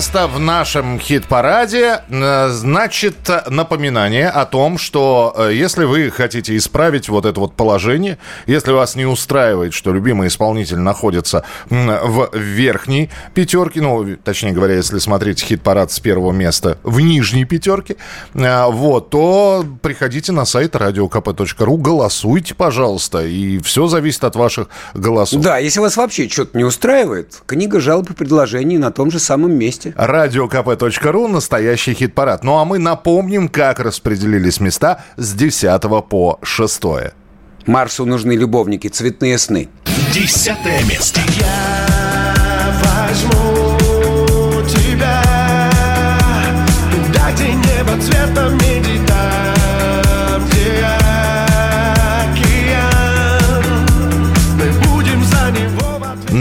[0.00, 2.00] место в нашем хит-параде.
[2.08, 3.16] Э, Значит,
[3.50, 8.96] напоминание о том, что э, если вы хотите исправить вот это вот положение, если вас
[8.96, 15.92] не устраивает, что любимый исполнитель находится в верхней пятерке, ну, точнее говоря, если смотреть хит-парад
[15.92, 17.96] с первого места в нижней пятерке,
[18.32, 25.42] э, вот, то приходите на сайт radiokp.ru, голосуйте, пожалуйста, и все зависит от ваших голосов.
[25.42, 29.52] Да, если вас вообще что-то не устраивает, книга жалоб и предложений на том же самом
[29.52, 29.89] месте.
[29.92, 30.06] Пишите.
[30.06, 31.28] Радиокп.ру.
[31.28, 32.44] Настоящий хит-парад.
[32.44, 36.82] Ну а мы напомним, как распределились места с 10 по 6.
[37.66, 39.68] Марсу нужны любовники, цветные сны.
[40.12, 41.20] Десятое место.
[41.38, 45.22] Я возьму тебя,
[47.14, 48.79] дайте небо цветом меня.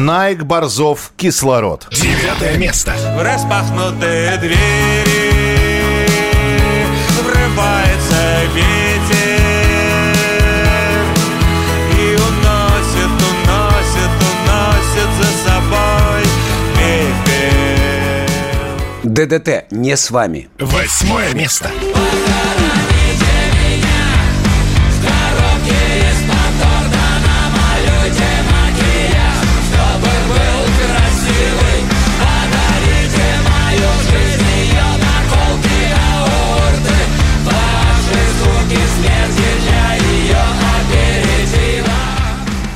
[0.09, 1.87] Найк Борзов «Кислород».
[1.91, 2.95] Девятое место.
[3.15, 6.07] В распахнутые двери
[7.21, 9.37] Врывается ветер
[11.93, 16.23] И уносит, уносит, уносит за собой
[16.73, 17.29] пепел
[19.03, 20.49] ДДТ не с вами.
[20.57, 21.69] Восьмое место.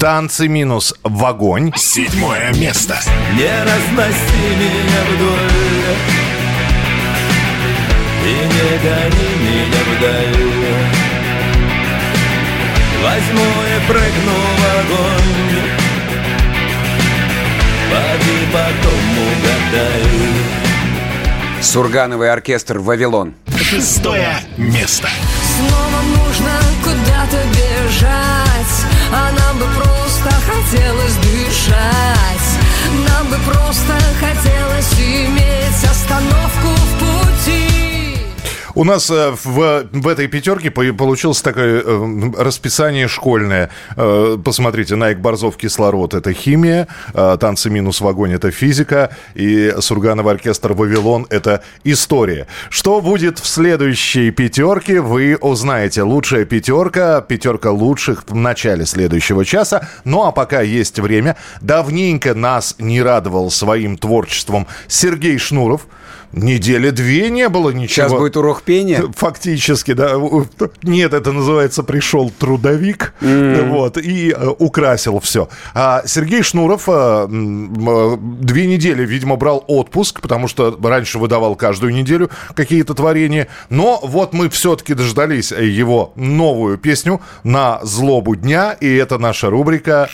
[0.04, 1.72] Танцы минус в огонь.
[1.78, 3.00] Седьмое место.
[3.38, 5.96] Не разноси меня вдоль
[8.26, 10.44] И не гони меня вдаль
[13.02, 15.64] Возьму и прыгну в огонь
[17.90, 20.04] Поди потом угадай
[21.62, 23.36] Сургановый оркестр «Вавилон».
[23.58, 25.08] Шестое место.
[25.56, 26.52] Снова нужно
[26.84, 32.50] куда-то бежать А нам бы просто хотелось дышать.
[33.08, 36.83] Нам бы просто хотелось иметь остановку
[38.76, 43.70] У нас э, в, в этой пятерке по- получилось такое э, расписание школьное.
[43.96, 50.34] Э, Посмотрите, Найк Борзов «Кислород»— это химия, «Танцы минус в огонь»— это физика, и Сургановый
[50.34, 52.48] оркестр «Вавилон»— это история.
[52.70, 56.02] Что будет в следующей пятерке, вы узнаете.
[56.02, 59.88] Лучшая пятерка, пятерка лучших в начале следующего часа.
[60.04, 65.86] Ну а пока есть время, давненько нас не радовал своим творчеством Сергей Шнуров.
[66.34, 68.08] Недели две не было ничего.
[68.08, 69.04] Сейчас будет урок пения.
[69.16, 70.14] Фактически, да.
[70.82, 75.48] Нет, это называется «пришел трудовик», вот, и э, украсил все.
[75.76, 81.94] А Сергей Шнуров э, э, две недели, видимо, брал отпуск, потому что раньше выдавал каждую
[81.94, 83.48] неделю какие-то творения.
[83.70, 90.10] Но вот мы все-таки дождались его новую песню «На злобу дня», и это наша рубрика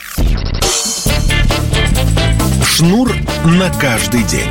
[2.62, 3.10] Шнур
[3.44, 4.50] на каждый день.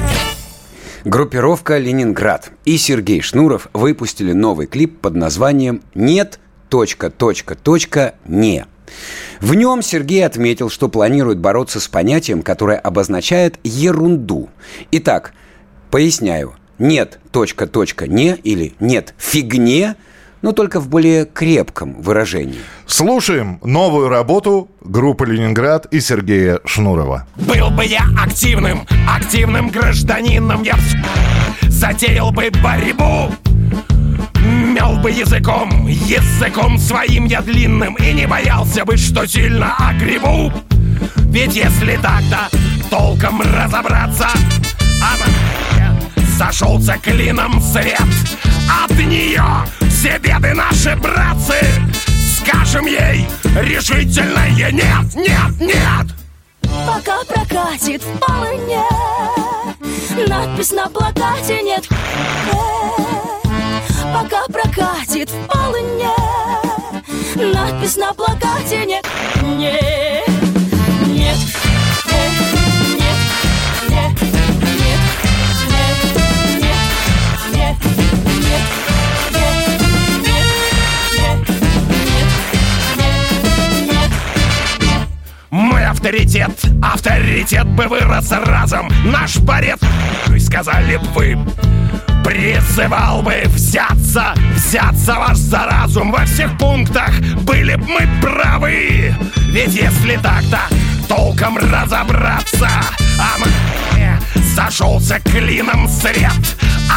[1.06, 6.40] Группировка «Ленинград» и Сергей Шнуров выпустили новый клип под названием «Нет.
[6.68, 8.66] Точка, точка, точка, не».
[9.40, 14.50] В нем Сергей отметил, что планирует бороться с понятием, которое обозначает ерунду.
[14.92, 15.34] Итак,
[15.90, 16.56] поясняю.
[16.80, 19.96] Нет, точка, точка, не или нет, фигне,
[20.42, 22.60] но только в более крепком выражении.
[22.86, 27.28] Слушаем новую работу группы «Ленинград» и Сергея Шнурова.
[27.36, 30.76] Был бы я активным, активным гражданином Я
[31.64, 33.32] затеял бы борьбу
[34.44, 40.52] Мел бы языком, языком своим я длинным И не боялся бы, что сильно огребу
[41.16, 42.50] Ведь если так-то
[42.90, 44.28] толком разобраться
[45.02, 45.39] Она
[46.40, 48.00] сошелся клином свет
[48.86, 49.44] От нее
[49.90, 51.60] все беды наши, братцы.
[52.38, 53.28] Скажем ей
[53.62, 56.08] решительное нет, нет, нет
[56.88, 58.84] Пока прокатит в полыне
[60.30, 61.86] Надпись на плакате нет
[64.14, 66.10] Пока прокатит в полыне
[67.36, 69.06] Надпись на плакате Нет,
[69.44, 70.39] нет,
[86.00, 88.88] авторитет, авторитет бы вырос разом.
[89.04, 89.80] Наш борец,
[90.40, 91.38] сказали бы вы
[92.24, 96.12] Призывал бы взяться, взяться вас за разум.
[96.14, 99.14] Во всех пунктах были бы мы правы.
[99.52, 100.62] Ведь если так-то
[101.10, 102.70] толком разобраться.
[103.20, 104.18] А мне
[104.56, 106.32] сошелся клином свет.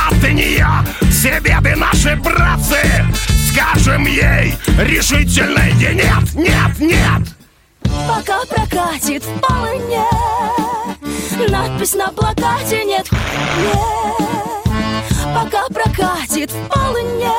[0.09, 0.69] От нее
[1.11, 3.05] все беды наши братцы.
[3.51, 7.42] Скажем ей решительное нет, нет, нет
[7.85, 10.05] Пока прокатит в полыне
[11.49, 13.09] Надпись на плакате нет.
[13.13, 13.83] Нет.
[15.35, 17.31] Пока прокатит в полыне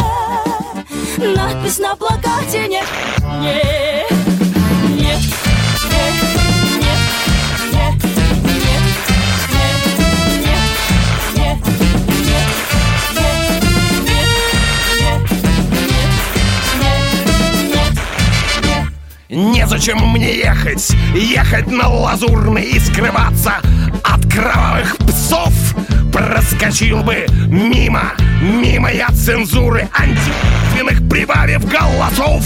[1.18, 2.86] Надпись на плакате нет.
[3.42, 4.13] Нет,
[19.34, 23.56] Незачем мне ехать, ехать на лазурный и скрываться
[24.04, 25.52] от кровавых псов.
[26.14, 32.44] Проскочил бы мимо, мимо я цензуры антиственных прибавив голосов.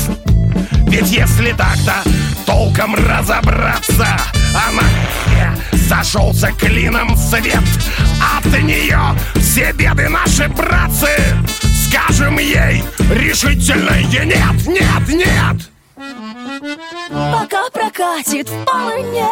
[0.88, 2.10] Ведь если так-то
[2.46, 4.08] толком разобраться
[4.56, 7.64] А на зашелся клином свет?
[8.38, 9.02] От нее
[9.36, 11.10] все беды наши, братцы.
[11.90, 15.70] Скажем ей решительное нет, нет, нет
[17.10, 19.26] Пока прокатит в полыне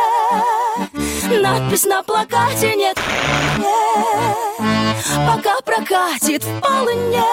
[1.42, 2.98] Надпись на плакате нет
[5.28, 7.24] Пока прокатит в полыне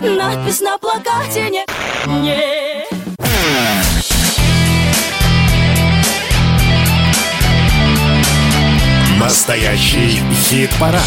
[0.00, 1.68] Надпись на плакате нет
[2.06, 2.88] Нет
[9.18, 11.02] Настоящий хит-парад.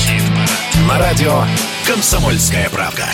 [0.85, 1.45] На радио
[1.87, 3.07] «Комсомольская правда».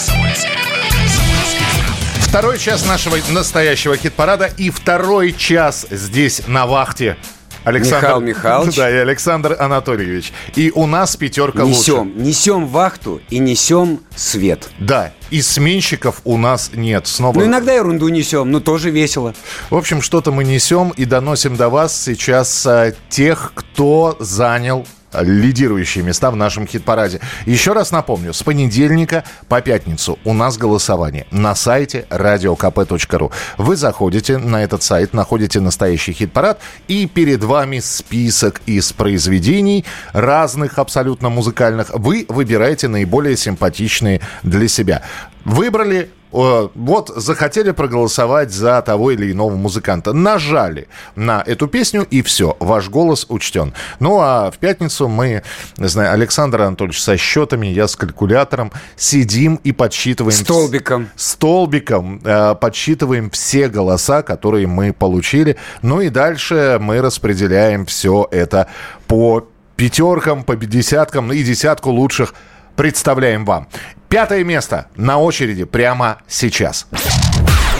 [2.36, 7.16] Второй час нашего настоящего хит-парада и второй час здесь на вахте.
[7.64, 8.76] Александр Михаил Михайлович.
[8.76, 10.34] Да, и Александр Анатольевич.
[10.54, 11.80] И у нас пятерка лучше.
[11.80, 14.68] Несем, несем вахту и несем свет.
[14.80, 17.08] Да, и сменщиков у нас нет.
[17.08, 17.40] Снова...
[17.40, 19.34] Ну, иногда ерунду несем, но тоже весело.
[19.70, 24.86] В общем, что-то мы несем и доносим до вас сейчас а, тех, кто занял
[25.22, 27.20] лидирующие места в нашем хит-параде.
[27.46, 33.32] Еще раз напомню, с понедельника по пятницу у нас голосование на сайте radiokp.ru.
[33.58, 40.80] Вы заходите на этот сайт, находите настоящий хит-парад, и перед вами список из произведений разных
[40.80, 41.92] абсолютно музыкальных.
[41.94, 45.02] Вы выбираете наиболее симпатичные для себя.
[45.44, 50.12] Выбрали э, вот захотели проголосовать за того или иного музыканта.
[50.12, 53.74] Нажали на эту песню, и все, ваш голос учтен.
[54.00, 55.44] Ну, а в пятницу мы,
[55.78, 60.38] не знаю, Александр Анатольевич со счетами, я с калькулятором, сидим и подсчитываем...
[60.38, 61.10] Столбиком.
[61.16, 65.56] Столбиком э, подсчитываем все голоса, которые мы получили.
[65.82, 68.68] Ну и дальше мы распределяем все это
[69.08, 72.34] по пятеркам, по десяткам и десятку лучших
[72.76, 73.68] представляем вам.
[74.10, 76.88] Пятое место на очереди прямо сейчас.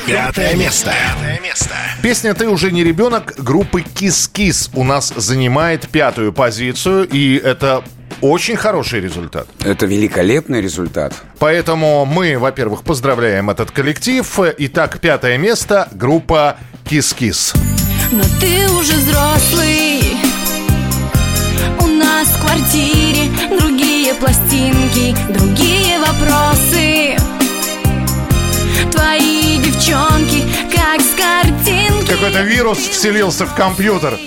[0.06, 0.92] Пятое место.
[0.92, 1.70] Пятое место.
[2.04, 7.84] Песня «Ты уже не ребенок» группы «Кис-Кис» у нас занимает пятую позицию, и это
[8.22, 9.48] очень хороший результат.
[9.64, 11.14] Это великолепный результат.
[11.40, 14.40] Поэтому мы, во-первых, поздравляем этот коллектив.
[14.60, 16.58] Итак, пятое место– группа
[16.88, 17.54] «Кис-Кис».
[18.12, 20.15] Но ты уже взрослый
[21.80, 27.18] У нас в квартире другие пластинки Другие вопросы
[28.92, 30.44] Твои девчонки,
[30.74, 34.18] как с картинки Какой-то вирус вселился в компьютер.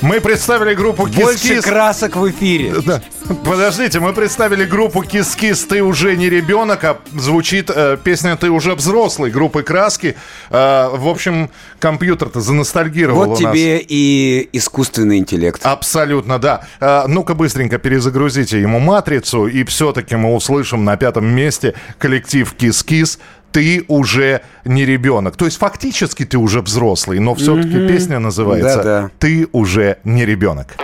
[0.00, 1.64] Мы представили группу Больше «Кис-Кис».
[1.64, 2.74] красок в эфире.
[2.86, 3.02] Да.
[3.44, 8.74] Подождите, мы представили группу Кис-Кис «Ты уже не ребенок», а звучит э, песня «Ты уже
[8.74, 10.16] взрослый» группы «Краски».
[10.50, 13.52] Э, в общем, компьютер-то заностальгировал Вот у нас.
[13.52, 15.60] тебе и искусственный интеллект.
[15.64, 16.62] Абсолютно, да.
[16.78, 23.18] Э, ну-ка быстренько перезагрузите ему матрицу, и все-таки мы услышим на пятом месте коллектив «Кис-Кис».
[23.52, 25.36] Ты уже не ребенок.
[25.36, 27.88] То есть фактически ты уже взрослый, но все-таки Мгм.
[27.88, 29.10] песня называется Да-да.
[29.18, 30.76] «Ты уже не ребенок».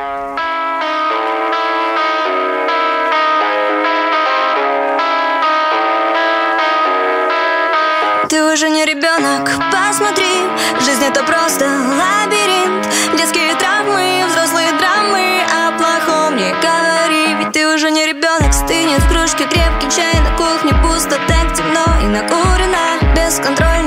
[8.29, 10.25] Ты уже не ребенок, посмотри
[10.85, 12.54] Жизнь это просто лабиринт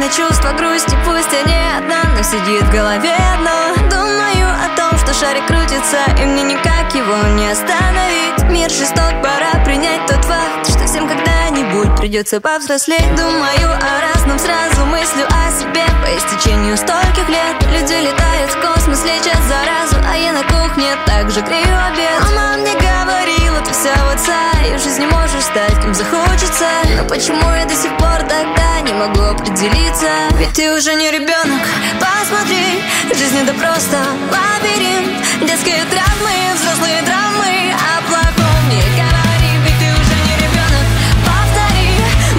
[0.08, 3.76] Бесконтрольное чувство грусти Пусть я не одна, но сидит в голове одно.
[3.90, 8.44] Думаю о том, что шарик крутится И мне никак его не остановить.
[8.50, 13.16] Мир жесток, пора принять тот факт Что всем когда-нибудь придется повзрослеть.
[13.16, 15.86] Думаю о разном сразу Мыслю о себе.
[16.04, 21.42] По истечению стольких лет Люди летают в космос, лечат заразу А я на кухне также
[21.42, 22.22] грею обед.
[22.36, 23.37] Мама мне говорила,
[23.78, 26.66] вся в отца И в жизни можешь стать кем захочется.
[26.98, 30.10] Но почему я до сих пор тогда не могу определиться?
[30.40, 31.62] Ведь ты уже не ребенок,
[32.00, 32.82] посмотри
[33.14, 33.98] Жизнь это просто
[34.34, 35.22] лабиринт.
[35.46, 40.88] Детские травмы, взрослые драмы О плохом не говори, ведь ты уже не ребенок
[41.28, 41.90] Повтори,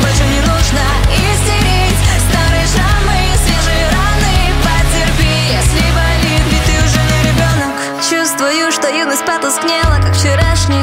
[0.03, 0.85] больше не нужно
[1.15, 2.01] истерить.
[2.27, 4.37] Старые шрамы, свежие раны.
[4.67, 7.71] Потерпи, если болит, ведь ты уже не ребенок
[8.03, 10.08] Чувствую, что юность потускнела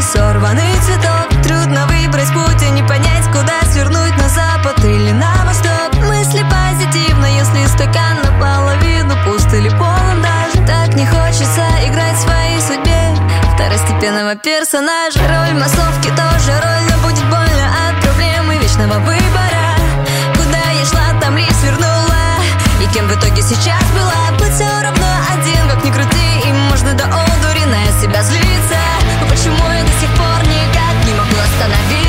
[0.05, 5.93] сорванный цветок Трудно выбрать путь и не понять, куда свернуть На запад или на восток.
[6.05, 10.65] Мысли позитивно, если стакан наполовину пуст или полон даже.
[10.65, 13.15] Так не хочется играть в своей судьбе.
[13.53, 15.19] Второстепенного персонажа.
[15.19, 19.65] Роль массовки тоже роль, но будет больно от проблемы вечного выбора.
[20.35, 22.23] Куда я шла, там ли свернула.
[22.81, 24.37] И кем в итоге сейчас была?
[24.39, 28.84] Быть все равно один, как ни крути И можно до одури на себя злиться
[29.45, 32.04] почему я до сих пор никак не могу остановиться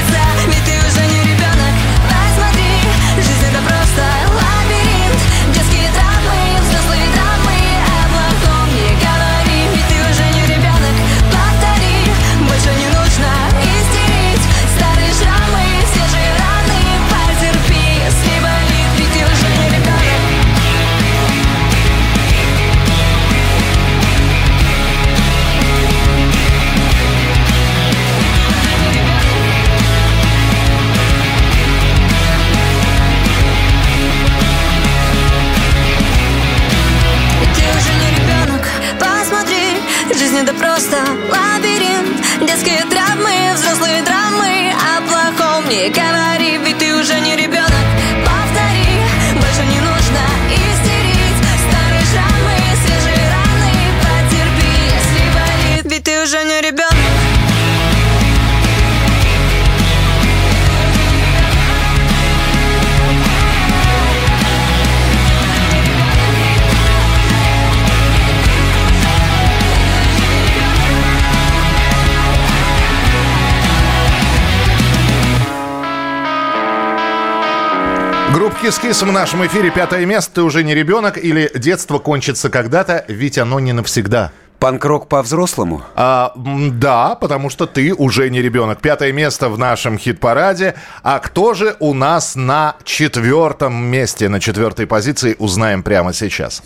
[78.87, 79.73] Кис-Кис в нашем эфире.
[79.73, 80.37] Пятое место.
[80.37, 84.31] Ты уже не ребенок или детство кончится когда-то, ведь оно не навсегда.
[84.61, 85.83] Панк-рок по-взрослому?
[85.97, 88.81] А, да, потому что ты уже не ребенок.
[88.81, 90.77] Пятое место в нашем хит-параде.
[91.03, 96.63] А кто же у нас на четвертом месте, на четвертой позиции, узнаем прямо сейчас.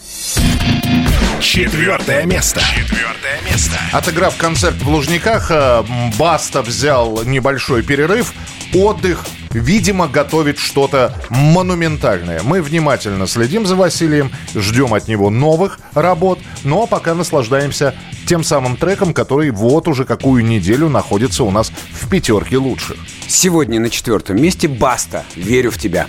[1.40, 2.60] Четвертое место.
[2.60, 3.76] Четвертое место.
[3.92, 5.82] Отыграв концерт в Лужниках, э,
[6.18, 8.34] Баста взял небольшой перерыв,
[8.74, 12.42] отдых, видимо, готовит что-то монументальное.
[12.42, 17.94] Мы внимательно следим за Василием, ждем от него новых работ, но пока наслаждаемся
[18.26, 22.96] тем самым треком, который вот уже какую неделю находится у нас в пятерке лучших.
[23.26, 25.24] Сегодня на четвертом месте Баста.
[25.34, 26.06] Верю в тебя.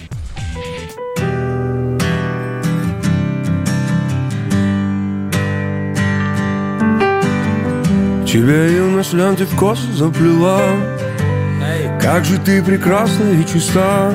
[8.32, 11.01] Тебе юность ленты в косу заплела
[12.02, 14.12] Как же ты прекрасна и чиста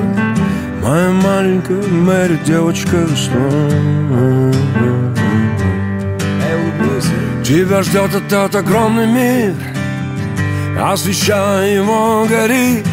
[0.83, 4.51] Моя маленькая Мэри, девочка весна
[7.43, 9.53] Тебя ждет этот огромный мир
[10.77, 12.85] Освещая его горит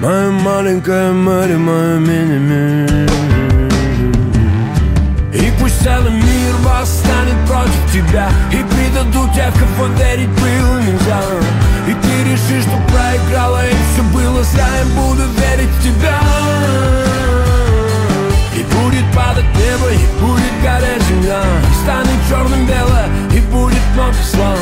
[0.00, 3.08] Моя маленькая Мэри, моя мини-мир.
[5.32, 11.22] И пусть целый мир восстанет против тебя И предадут тех, кого верить было нельзя
[11.88, 16.20] И ты решишь, что проиграла и все было зря Я буду верить в тебя.
[18.54, 23.04] И будет падать небо, и будет гореть земля И станет черным бело,
[23.34, 24.54] и будет много зла.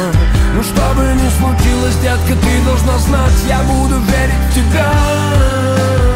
[0.55, 6.10] Но что бы ни случилось, детка, ты должна знать Я буду верить в тебя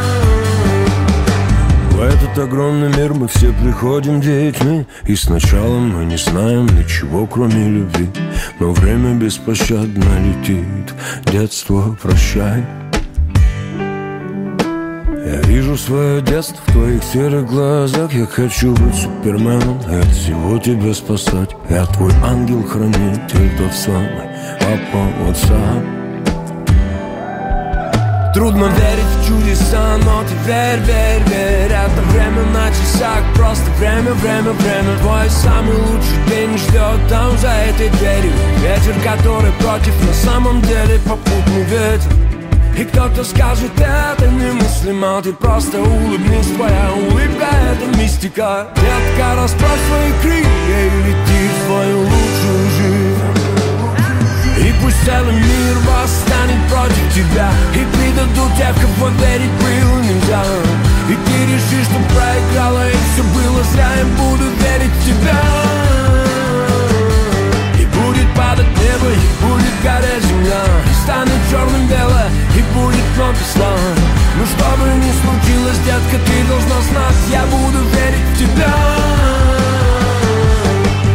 [2.05, 4.87] этот огромный мир мы все приходим детьми.
[5.07, 8.09] И сначала мы не знаем ничего, кроме любви.
[8.61, 10.95] Но время беспощадно летит.
[11.27, 12.65] Детство, прощай.
[15.27, 18.13] Я вижу свое детство в твоих серых глазах.
[18.13, 21.51] Я хочу быть суперменом и от всего тебя спасать.
[21.71, 24.29] Я твой ангел-хранитель, тот самый
[24.61, 26.04] Папа, WhatsApp
[28.35, 31.71] Трудно верить в чудеса, но ты верь, верь, верь.
[31.71, 34.99] Это время на часах, просто время, время, время.
[34.99, 38.33] Твой самый лучший день ждет там за этой дверью.
[38.61, 42.11] Ветер, который против, на самом деле попутный ветер.
[42.77, 48.67] И кто-то скажет, это немыслимо Ты просто улыбнись, твоя улыбка это мистика.
[48.75, 52.24] Детка, расправь свои крылья и лети в свою и
[54.85, 60.45] пусть целый мир восстанет против тебя И предадут тех, в кого верить было нельзя
[61.09, 65.41] И ты решишь, что проиграла и все было зря Я буду верить в тебя
[67.81, 72.25] И будет падать небо, и будет гореть земля И станет черным бело,
[72.55, 73.75] и будет много зла
[74.37, 78.75] Но что бы ни случилось, детка, ты должна знать Я буду верить в тебя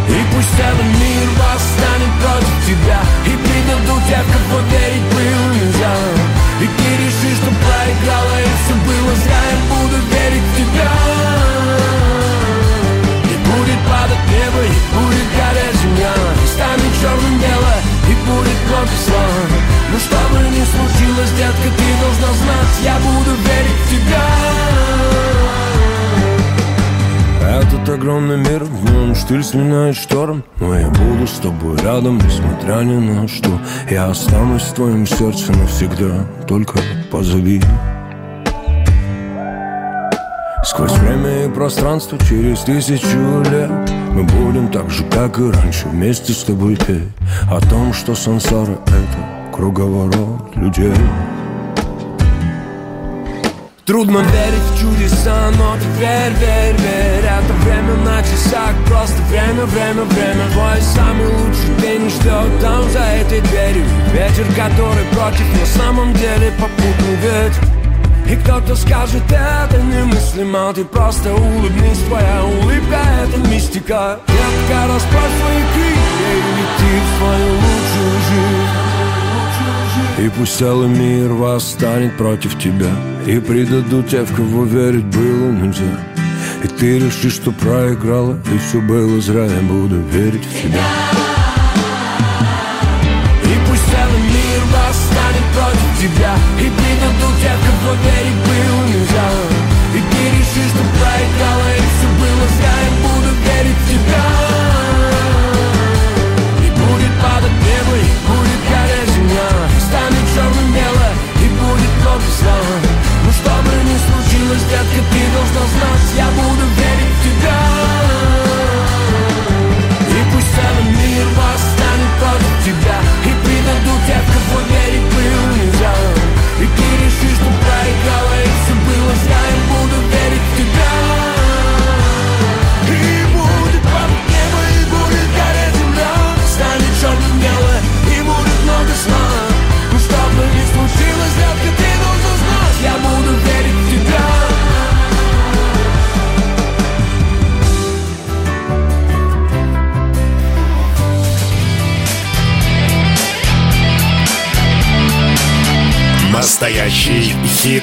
[0.10, 1.19] и пусть целый мир
[2.70, 5.96] тебя И предадут тех, в кого верить было нельзя
[6.62, 10.92] И ты решишь, что проиграла и все было зря Я буду верить в тебя.
[13.26, 16.14] И будет падать небо, и будет гореть земля.
[16.44, 17.74] И станет черным дело,
[18.08, 19.26] и будет много зла.
[19.92, 25.19] Но что бы ни случилось, детка, ты должна знать Я буду верить в тебя
[27.94, 30.44] огромный мир, в нем штиль сменяет шторм.
[30.60, 33.50] Но я буду с тобой рядом, несмотря ни на что.
[33.90, 36.80] Я останусь в твоем сердце навсегда, только
[37.12, 37.62] позови.
[40.64, 43.72] Сквозь время и пространство через тысячу лет
[44.12, 47.08] Мы будем так же, как и раньше, вместе с тобой петь
[47.50, 50.94] О том, что сансара— это круговорот людей
[53.90, 59.66] Трудно верить в чудеса, но ты верь, верь, верь Это время на часах, просто время,
[59.66, 60.48] время, время.
[60.54, 63.84] Твой самый лучший день ждет там за этой дверью.
[64.14, 67.64] Ветер, который против, на самом деле попутный ветер.
[68.30, 74.20] И кто-то скажет, это немыслимо Ты просто улыбнись, твоя улыбка— это мистика.
[74.28, 78.14] Детка, расправь свои крылья и лети в свою лучшую
[80.20, 82.94] жизнь И пусть целый мир восстанет против тебя
[83.30, 86.00] И предадут те, в кого верить было нельзя.
[86.64, 91.19] И ты решишь, что проиграла И все было зря, я буду верить в тебя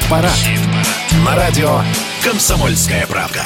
[0.07, 0.39] хит-парад.
[1.25, 1.81] На радио
[2.23, 3.43] «Комсомольская правда».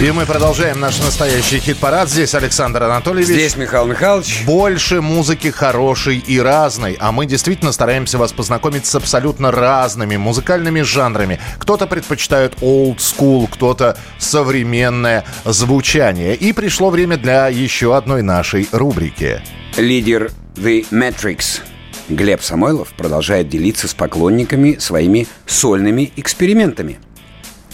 [0.00, 2.08] И мы продолжаем наш настоящий хит-парад.
[2.08, 3.26] Здесь Александр Анатольевич.
[3.26, 4.44] Здесь Михаил Михайлович.
[4.46, 6.96] Больше музыки хорошей и разной.
[7.00, 11.40] А мы действительно стараемся вас познакомить с абсолютно разными музыкальными жанрами.
[11.58, 16.36] Кто-то предпочитает old school, кто-то современное звучание.
[16.36, 19.40] И пришло время для еще одной нашей рубрики.
[19.76, 21.60] Лидер The Matrix
[22.08, 26.98] Глеб Самойлов продолжает делиться с поклонниками своими сольными экспериментами.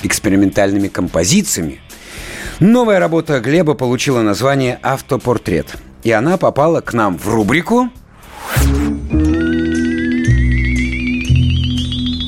[0.02, 1.80] Экспериментальными композициями.
[2.60, 5.76] Новая работа Глеба получила название «Автопортрет».
[6.02, 7.90] И она попала к нам в рубрику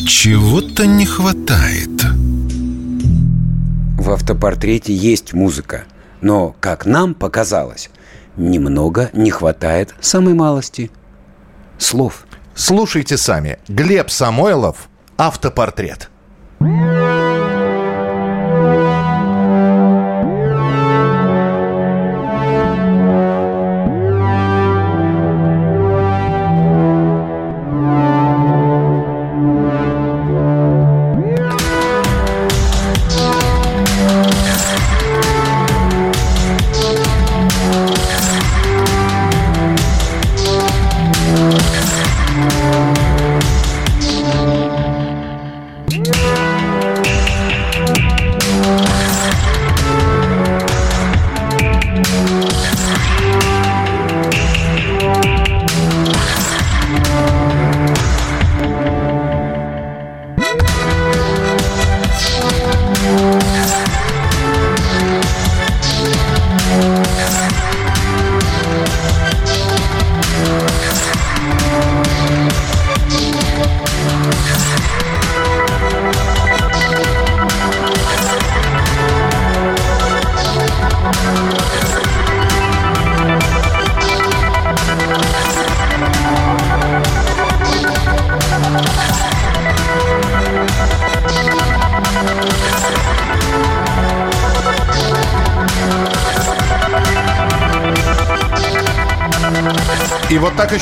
[0.09, 1.91] Чего-то не хватает.
[3.99, 5.85] В автопортрете есть музыка,
[6.21, 7.91] но, как нам показалось,
[8.37, 10.91] немного не хватает самой малости
[11.79, 12.27] слов.
[12.55, 13.59] Слушайте сами.
[13.69, 16.11] Глеб Самойлов «Автопортрет».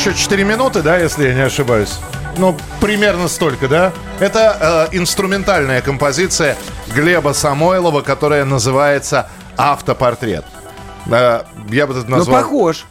[0.05, 1.99] Еще 4 минуты, да, если я не ошибаюсь.
[2.37, 3.91] Ну, примерно столько, да?
[4.21, 6.59] Это э, инструментальная композиция
[6.95, 10.45] Глеба Самойлова, которая называется «Автопортрет».
[11.07, 12.43] Э, я бы это Ну, назвал...
[12.43, 12.85] похож.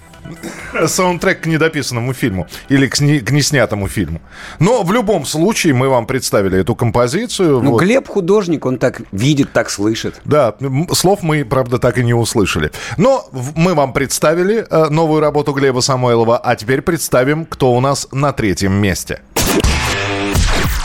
[0.88, 4.22] Саундтрек к недописанному фильму или к, сни- к неснятому фильму.
[4.60, 7.62] Но в любом случае мы вам представили эту композицию.
[7.62, 7.82] Ну, Вот.
[7.82, 10.22] Глеб художник, он так видит, так слышит.
[10.26, 10.56] Да,
[10.92, 12.72] слов мы, правда, так и не услышали.
[12.98, 18.08] Но мы вам представили э, новую работу Глеба Самойлова, а теперь представим, кто у нас
[18.12, 19.22] на третьем месте.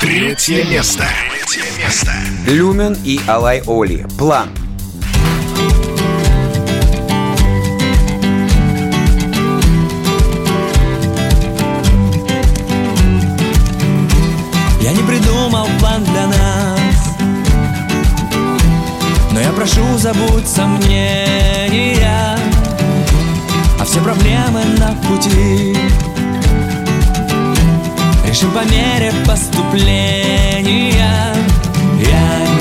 [0.00, 1.04] Третье место.
[1.30, 2.12] Третье место.
[2.46, 4.06] Люмен и Алай Оли.
[4.18, 4.48] План.
[19.68, 22.38] Прошу, забудь сомнения
[23.78, 25.76] А все проблемы на пути.
[28.26, 30.94] Решим по мере поступления.
[32.00, 32.57] Я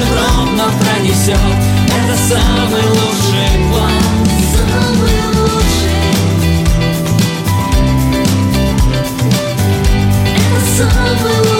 [0.00, 1.36] ровно пронесет
[1.86, 4.02] Это самый лучший план.
[4.52, 6.10] Самый лучший
[10.36, 11.59] Это самый лучший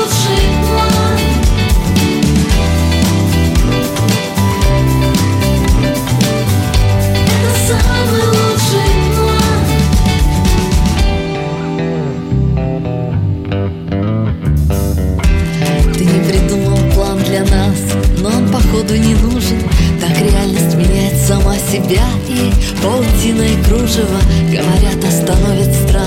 [21.91, 26.07] себя И паутиной кружева, говорят, остановит страх.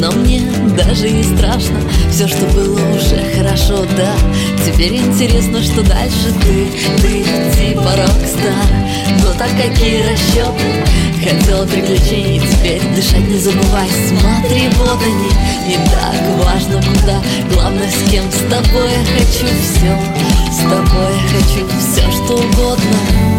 [0.00, 0.42] Но мне
[0.76, 4.12] даже не страшно, все, что было уже хорошо, да.
[4.66, 6.66] Теперь интересно, что дальше ты,
[7.00, 7.24] ты
[7.56, 8.70] типа рок-стар.
[9.22, 10.84] Но так какие расчеты,
[11.22, 15.68] хотела приключений Теперь дышать не забывай, смотри, вот они.
[15.68, 17.22] Не так важно куда,
[17.54, 18.24] главное с кем?
[18.30, 19.96] С тобой я хочу все,
[20.52, 23.33] с тобой я хочу все, что угодно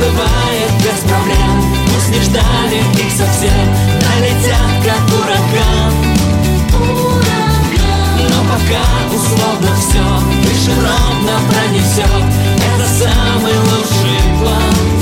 [0.00, 1.70] бывает без проблем.
[1.94, 3.66] Пусть не ждали их совсем
[4.00, 5.92] Налетят как ураган.
[8.28, 8.84] Но пока
[9.14, 10.02] условно все
[10.42, 12.24] Выше ровно пронесет
[12.56, 14.99] Это самый лучший план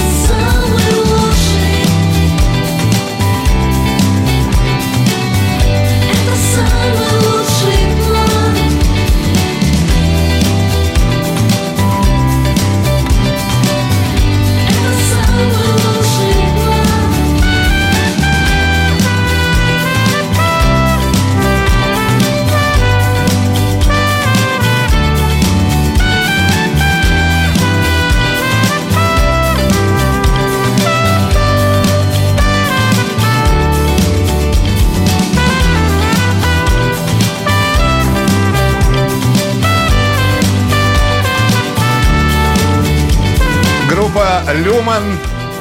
[44.54, 45.02] Люман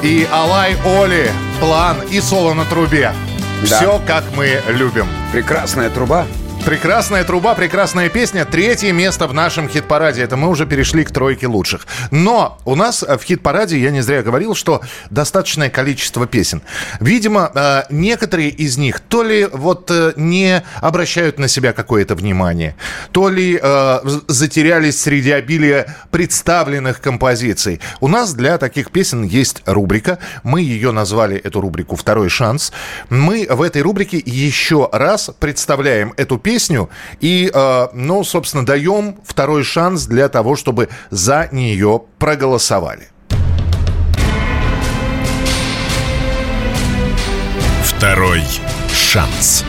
[0.02, 1.30] и Алай Оли.
[1.60, 3.12] План и соло на трубе.
[3.62, 3.76] Да.
[3.76, 5.06] Все, как мы любим.
[5.32, 6.26] Прекрасная труба.
[6.68, 8.44] Прекрасная труба, прекрасная песня.
[8.44, 10.22] Третье место в нашем хит-параде.
[10.22, 11.86] Это мы уже перешли к тройке лучших.
[12.10, 16.60] Но у нас в хит-параде, я не зря говорил, что достаточное количество песен.
[17.00, 22.76] Видимо, э, некоторые из них то ли вот э, не обращают на себя какое-то внимание,
[23.12, 27.80] то ли э, затерялись среди обилия представленных композиций.
[28.00, 30.18] У нас для таких песен есть рубрика.
[30.42, 32.72] Мы ее назвали, эту рубрику «Второй шанс».
[33.08, 36.57] Мы в этой рубрике еще раз представляем эту песню
[37.20, 43.08] и, э, ну, собственно, даем второй шанс для того, чтобы за нее проголосовали.
[47.82, 48.42] Второй
[48.92, 49.64] шанс.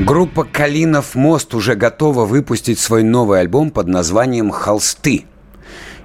[0.00, 5.26] Группа «Калинов мост» уже готова выпустить свой новый альбом под названием «Холсты».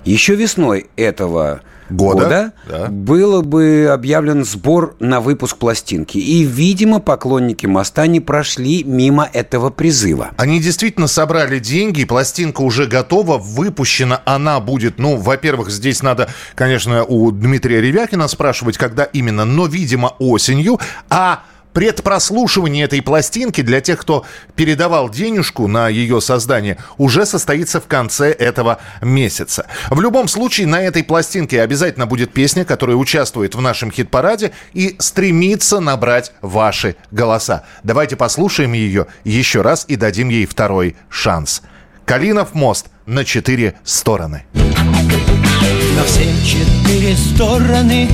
[0.03, 2.87] Еще весной этого Года, года, да.
[2.89, 6.17] было бы объявлен сбор на выпуск пластинки.
[6.17, 10.31] И, видимо, поклонники моста не прошли мимо этого призыва.
[10.37, 17.03] Они действительно собрали деньги, пластинка уже готова, выпущена она будет, ну, во-первых, здесь надо, конечно,
[17.03, 20.79] у Дмитрия Ревякина спрашивать, когда именно, но, видимо, осенью,
[21.09, 21.43] а
[21.75, 28.31] предпрослушивание этой пластинки для тех, кто передавал денежку на ее создание, уже состоится в конце
[28.31, 29.67] этого месяца.
[29.89, 34.95] В любом случае, на этой пластинке обязательно будет песня, которая участвует в нашем хит-параде и
[34.99, 37.65] стремится набрать ваши голоса.
[37.83, 41.61] Давайте послушаем ее еще раз и дадим ей второй шанс.
[42.05, 44.45] Калинов мост на четыре стороны.
[44.53, 48.07] На все четыре стороны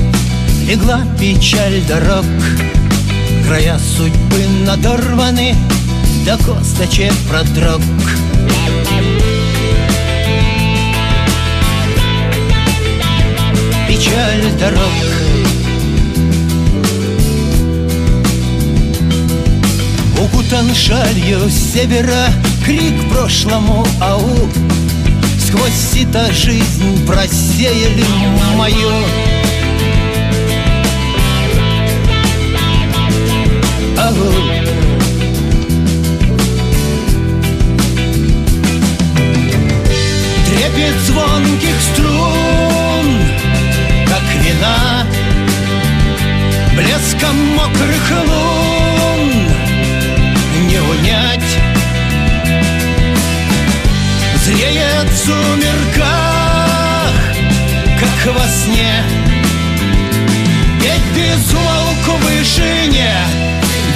[0.66, 2.24] легла печаль дорог
[3.46, 5.54] Края судьбы надорваны,
[6.24, 7.80] до косточек продрог.
[13.88, 14.80] Печаль дорог.
[20.18, 22.28] Укутан шалью севера
[22.64, 24.20] Крик прошлому ау.
[25.38, 28.04] Сквозь сито жизнь просеяли
[28.56, 28.90] мою
[40.44, 43.06] Трепет звонких струн
[44.08, 45.06] Как вина
[46.74, 49.30] Блеском мокрых лун.
[50.68, 51.52] Не унять.
[54.42, 57.14] Зреет сумерках
[58.00, 59.04] Как во сне.
[60.80, 63.41] Петь без умолку в вышине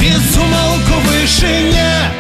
[0.07, 2.13] без умолку в вышине.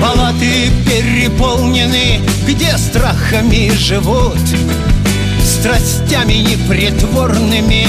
[0.00, 2.15] Палаты переполнены
[2.78, 4.38] страстями живут
[5.44, 7.86] Страстями непритворными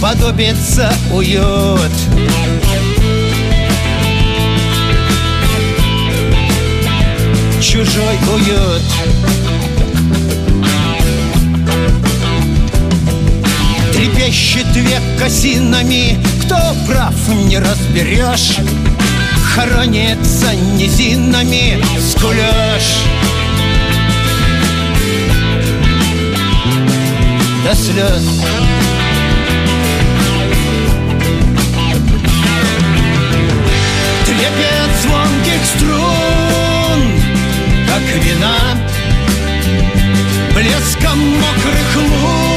[0.00, 1.90] подобится уют.
[7.60, 8.82] Чужой уют.
[13.92, 16.56] Трепещет век осинами Кто
[16.86, 17.14] прав,
[17.46, 18.56] не разберешь.
[19.54, 23.04] Хоронится низинами скулешь
[27.70, 28.24] До слез.
[34.26, 36.00] Трепет звонких струн
[37.86, 38.56] Как вина
[40.52, 42.49] Блеском мокрых лун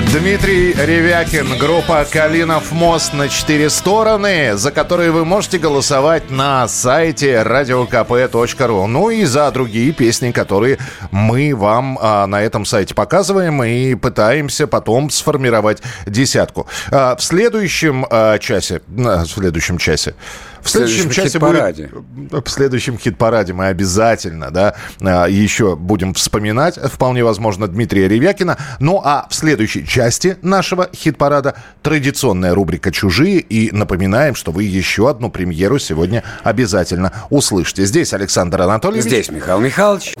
[0.00, 7.42] Дмитрий Ревякин, группа «Калинов мост» на четыре стороны, за которые вы можете голосовать на сайте
[7.42, 8.86] radiokp.ru.
[8.86, 10.78] Ну и за другие песни, которые
[11.10, 16.66] мы вам а, на этом сайте показываем и пытаемся потом сформировать десятку.
[16.90, 20.14] А, в следующем а, часе, а, в следующем часе,
[20.62, 21.90] в следующем следующем часе хит-параде.
[21.92, 28.56] будет- в следующем хит-параде мы обязательно, да, а, еще будем вспоминать, вполне возможно, Дмитрия Ревякина.
[28.80, 33.40] Ну а в следующей части нашего хит-парада традиционная рубрика «Чужие».
[33.40, 37.84] И напоминаем, что вы еще одну премьеру сегодня обязательно услышите.
[37.84, 39.04] Здесь Александр Анатольевич.
[39.04, 40.14] Здесь Михаил Михайлович.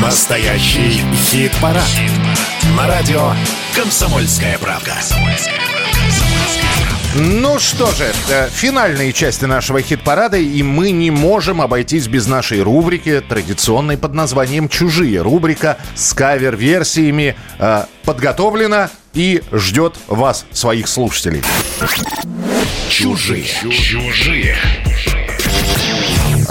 [0.00, 1.82] Настоящий хит-парад.
[2.74, 3.32] На радио
[3.74, 4.94] «Комсомольская правда».
[7.14, 12.62] Ну что же, э, финальные части нашего хит-парада, и мы не можем обойтись без нашей
[12.62, 15.22] рубрики, традиционной под названием «Чужие».
[15.22, 21.42] Рубрика с кавер-версиями э, подготовлена и ждет вас, своих слушателей.
[22.88, 23.44] Чужие.
[23.70, 24.56] Чужие.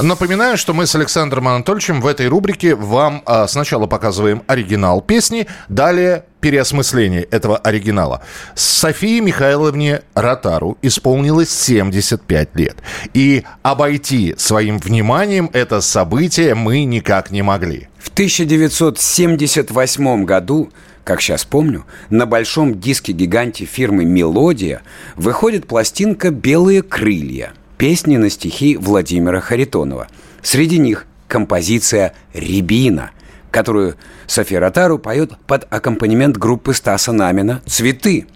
[0.01, 5.47] Напоминаю, что мы с Александром Анатольевичем в этой рубрике вам а, сначала показываем оригинал песни,
[5.69, 8.21] далее переосмысление этого оригинала.
[8.55, 12.75] Софии Михайловне Ротару исполнилось 75 лет.
[13.13, 17.87] И обойти своим вниманием это событие мы никак не могли.
[17.97, 20.71] В 1978 году,
[21.03, 24.81] как сейчас помню, на большом диске-гиганте фирмы «Мелодия»
[25.15, 30.07] выходит пластинка «Белые крылья» песни на стихи Владимира Харитонова.
[30.41, 33.11] Среди них композиция «Рябина»,
[33.51, 33.95] которую
[34.27, 38.27] София Ротару поет под аккомпанемент группы Стаса Намина «Цветы».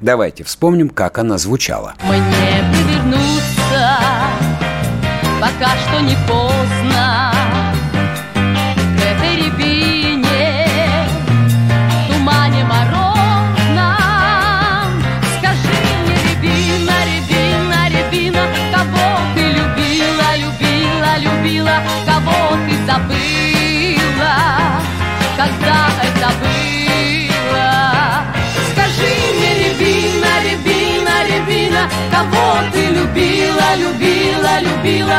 [0.00, 1.94] Давайте вспомним, как она звучала.
[2.02, 3.98] Мне бы вернуться,
[5.40, 6.49] пока что не поздно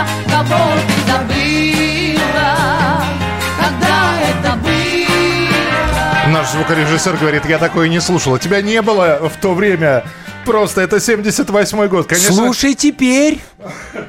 [0.02, 0.57] любила Кого
[0.88, 2.52] ты забыла,
[3.60, 8.40] когда это было Наш звукорежиссер говорит, я такое не слушала.
[8.40, 10.03] Тебя не было в то время.
[10.45, 12.07] Просто это 78-й год.
[12.07, 13.40] Конечно, Слушай теперь.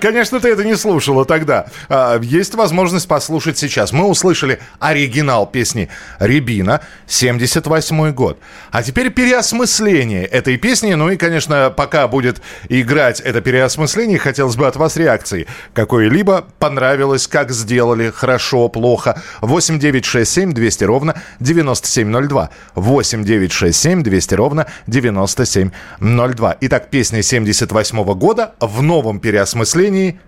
[0.01, 1.67] Конечно, ты это не слушала тогда.
[1.89, 3.93] А, Есть возможность послушать сейчас.
[3.93, 5.89] Мы услышали оригинал песни
[6.19, 8.39] «Рябина», 78 год.
[8.71, 10.95] А теперь переосмысление этой песни.
[10.95, 15.47] Ну и, конечно, пока будет играть это переосмысление, хотелось бы от вас реакции.
[15.75, 19.21] Какой-либо понравилось, как сделали, хорошо, плохо.
[19.41, 22.51] 8 9 6 7 200 ровно 9702.
[22.75, 26.57] 8 9 6 7 200 ровно 9702.
[26.61, 29.42] Итак, песня 78 года в новом переосмыслении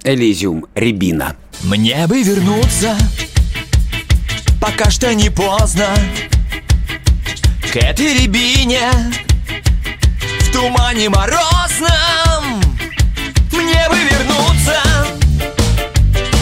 [0.02, 1.36] Элизиум Рябина.
[1.62, 2.96] Мне бы вернуться,
[4.60, 5.88] пока что не поздно.
[7.72, 8.90] К этой рябине
[10.40, 12.60] в тумане морозном.
[13.52, 14.82] Мне бы вернуться.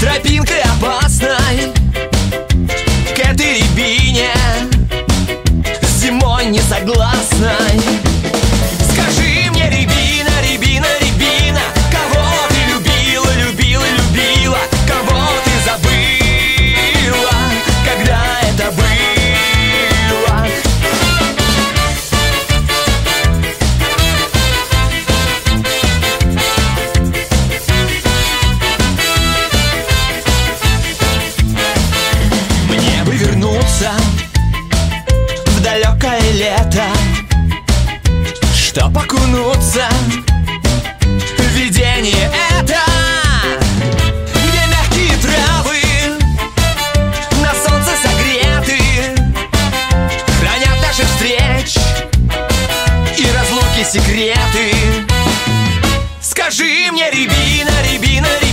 [0.01, 1.73] Тропинкой опасной.
[3.15, 4.31] К этой рябине
[6.01, 6.61] зимой не
[38.93, 39.89] легко покунуться.
[41.55, 42.81] Видение это.
[44.35, 45.83] Где мягкие травы
[47.43, 48.81] На солнце согреты.
[50.41, 51.77] Хранят наши встреч
[53.19, 54.75] И разлуки секреты.
[56.21, 58.52] Скажи мне, рябина, рябина, рябина.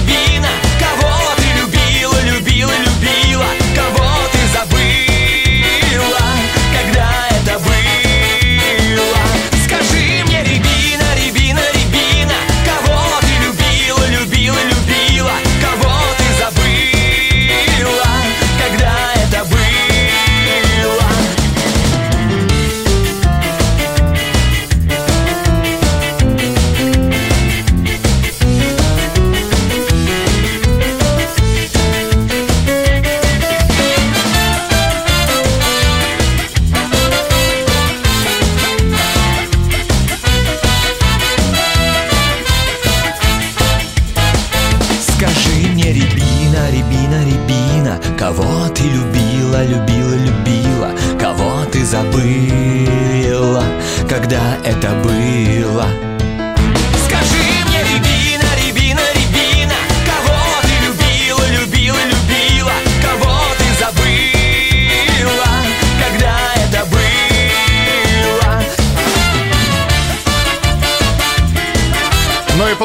[45.90, 53.64] Мне, рябина, рябина, рябина Кого ты любила, любила, любила Кого ты забыла,
[54.08, 56.09] когда это было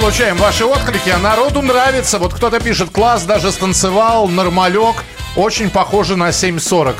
[0.05, 2.19] получаем ваши отклики, а народу нравится.
[2.19, 4.97] Вот кто-то пишет, класс, даже станцевал, нормалек,
[5.35, 6.95] очень похоже на 7.40.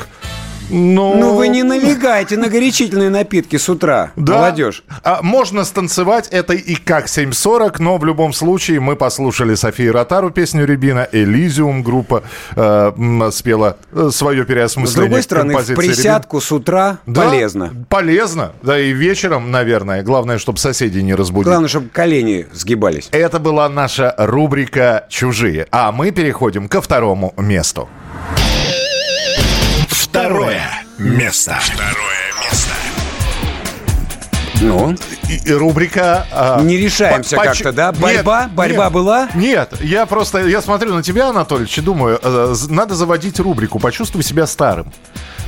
[0.69, 4.37] Ну, Ну вы не налегайте на горячительные напитки с утра, Да.
[4.37, 4.83] молодежь.
[5.03, 10.31] А, можно станцевать это и как 7.40, но в любом случае мы послушали Софию Ротару
[10.31, 12.23] песню «Рябина», «Элизиум» группа
[12.55, 17.73] э, спела э, свое С переосмысление другой стороны, в присядку с утра Да, полезно.
[17.89, 20.03] Полезно, да и вечером, наверное.
[20.03, 21.47] Главное, чтобы соседей не разбудить.
[21.47, 23.09] Главное, чтобы колени сгибались.
[23.11, 25.67] Это была наша рубрика «Чужие».
[25.71, 27.87] А мы переходим ко второму месту.
[30.15, 31.59] Второе место.
[31.59, 32.14] Второе.
[34.61, 34.95] Ну?
[35.29, 36.25] И, и рубрика...
[36.31, 37.91] а, Не решаемся по- по- как-то, да?
[37.91, 38.49] Нет, Борьба?
[38.53, 38.93] Борьба нет.
[38.93, 39.29] была?
[39.35, 44.23] Нет, я просто, я смотрю на тебя, Анатольевич, и думаю, э, надо заводить рубрику «Почувствуй
[44.23, 44.91] себя старым».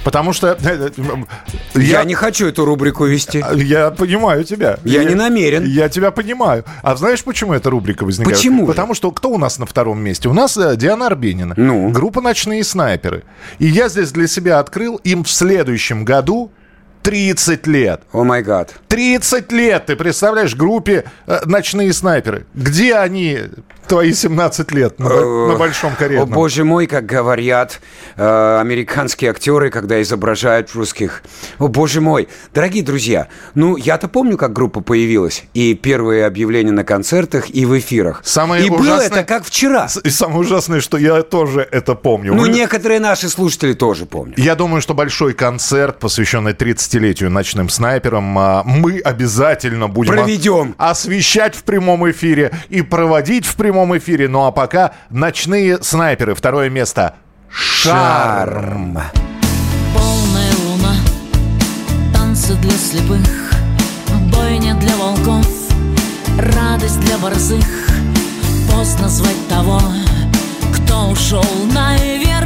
[0.03, 0.57] Потому что...
[0.61, 3.43] э, э, Я, не хочу эту рубрику вести.
[3.55, 4.77] Я понимаю тебя.
[4.85, 5.65] Я не намерен.
[5.65, 6.63] Я тебя понимаю.
[6.81, 8.37] А знаешь, почему эта рубрика возникает?
[8.37, 8.67] Почему?
[8.67, 10.29] Потому что кто у нас на втором месте?
[10.29, 11.55] У нас э, Диана Арбенина.
[11.57, 11.89] Ну?
[11.89, 13.23] Группа «Ночные снайперы».
[13.59, 16.51] И я здесь для себя открыл, им в следующем году
[17.07, 18.01] 30 лет.
[18.11, 18.73] О май гад.
[18.89, 22.45] 30 лет, ты представляешь, группе э, «Ночные снайперы».
[22.53, 23.43] Где они,
[23.87, 26.29] твои 17 лет, на, на большом О каретном?
[26.29, 27.79] боже мой, как говорят
[28.15, 31.23] э, американские актеры, когда изображают русских.
[31.59, 32.27] О боже мой.
[32.53, 35.43] Дорогие друзья, ну я-то помню, как группа появилась.
[35.53, 38.21] И первые объявления на концертах, и в эфирах.
[38.23, 39.87] Самое и было ужасное- это как вчера.
[40.03, 42.33] И самое ужасное, что я тоже это помню.
[42.33, 44.37] Ну, Вы- некоторые наши слушатели тоже помнят.
[44.37, 50.75] Я думаю, что большой концерт, посвященный 30-летию ночным снайперам, а, мы обязательно будем Проведем.
[50.77, 54.27] о- освещать в прямом эфире и проводить в прямом эфире.
[54.27, 56.35] Ну а пока ночные снайперы.
[56.35, 57.15] Второе место.
[57.49, 58.99] Шарм.
[59.93, 60.95] Полная луна,
[62.13, 63.53] танцы для слепых,
[64.31, 65.47] бойня для волков,
[66.37, 67.65] радость для борзых.
[68.71, 69.81] Поздно звать того,
[70.73, 72.36] кто ушел наверх.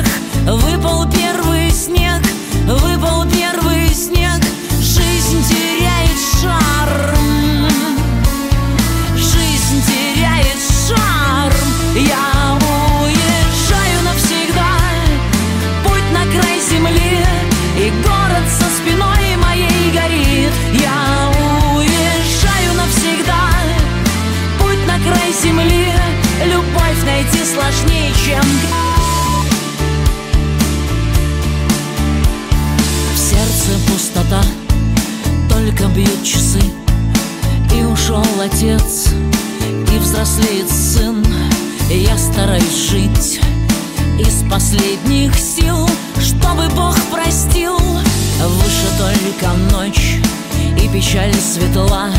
[51.01, 52.11] Печаль светла,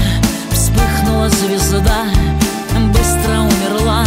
[0.51, 2.05] вспыхнула звезда,
[2.89, 4.05] быстро умерла.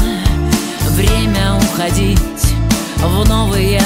[0.89, 2.19] Время уходить
[2.97, 3.81] в новые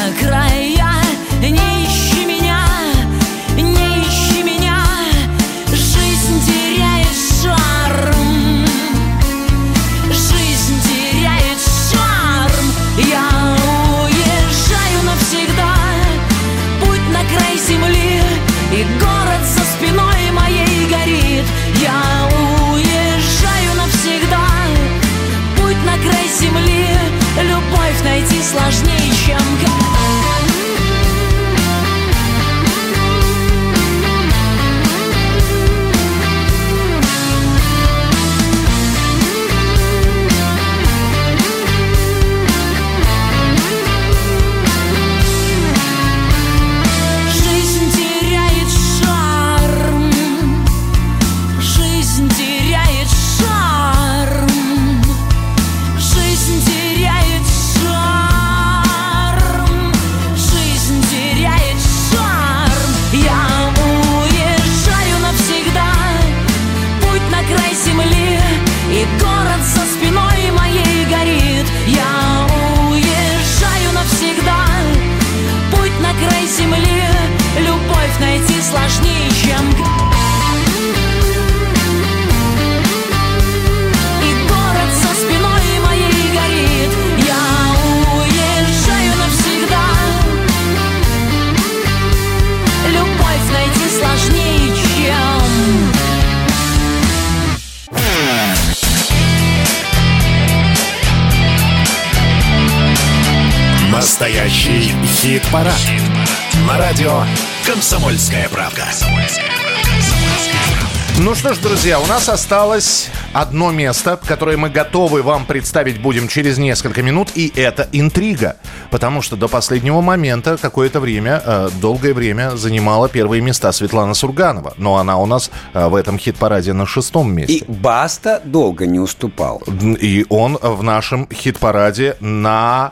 [111.40, 116.58] что ж, друзья, у нас осталось одно место, которое мы готовы вам представить будем через
[116.58, 118.58] несколько минут, и это интрига.
[118.92, 124.74] Потому что до последнего момента какое-то время, э, долгое время занимала первые места Светлана Сурганова.
[124.76, 127.54] Но она у нас э, в этом хит-параде на шестом месте.
[127.54, 129.64] И Баста долго не уступал.
[129.82, 132.92] И он в нашем хит-параде на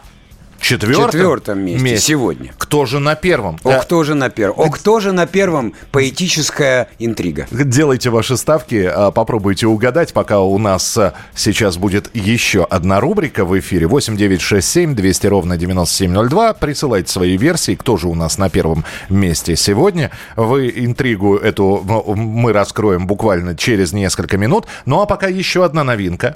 [0.59, 2.53] четвертом, Четвертом месте сегодня.
[2.57, 3.59] Кто же на первом?
[3.63, 4.67] О, Э, кто же на первом?
[4.67, 5.73] О, кто же на первом?
[5.91, 7.47] Поэтическая интрига.
[7.51, 13.45] Делайте ваши ставки, а, попробуйте угадать, пока у нас а, сейчас будет еще одна рубрика
[13.45, 13.87] в эфире.
[13.87, 16.53] 8967 200 ровно 9702.
[16.53, 20.11] Присылайте свои версии, кто же у нас на первом месте сегодня.
[20.35, 21.83] Вы интригу эту
[22.15, 24.65] мы раскроем буквально через несколько минут.
[24.85, 26.35] Ну а пока еще одна новинка.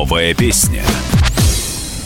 [0.00, 0.82] Новая песня.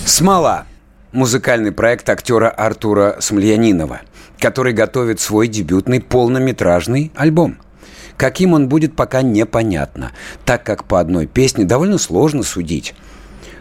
[0.05, 0.67] «Смола»–
[1.13, 4.01] музыкальный проект актера Артура Смольянинова,
[4.41, 7.59] который готовит свой дебютный полнометражный альбом.
[8.17, 10.11] Каким он будет, пока непонятно,
[10.45, 12.97] так как по одной песне довольно сложно судить.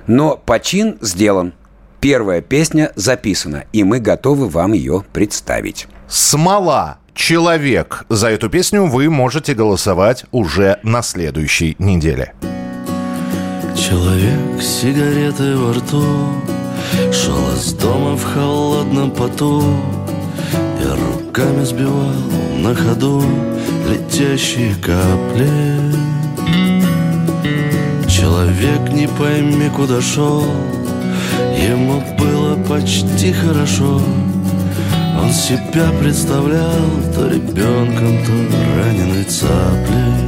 [0.07, 1.53] Но почин сделан.
[1.99, 5.87] Первая песня записана, и мы готовы вам ее представить.
[6.07, 6.97] «Смола.
[7.13, 8.05] Человек».
[8.09, 12.33] За эту песню вы можете голосовать уже на следующей неделе.
[13.93, 16.03] Человек с сигаретой во рту
[17.11, 19.61] Шел из дома в холодном поту
[20.83, 22.11] Я руками сбивал
[22.57, 23.23] на ходу
[23.87, 25.51] Летящие капли.
[28.09, 30.43] Человек не пойми куда шел
[31.55, 34.01] Ему было почти хорошо.
[35.21, 38.31] Он себя представлял То ребенком, то
[38.75, 40.22] раненой цаплей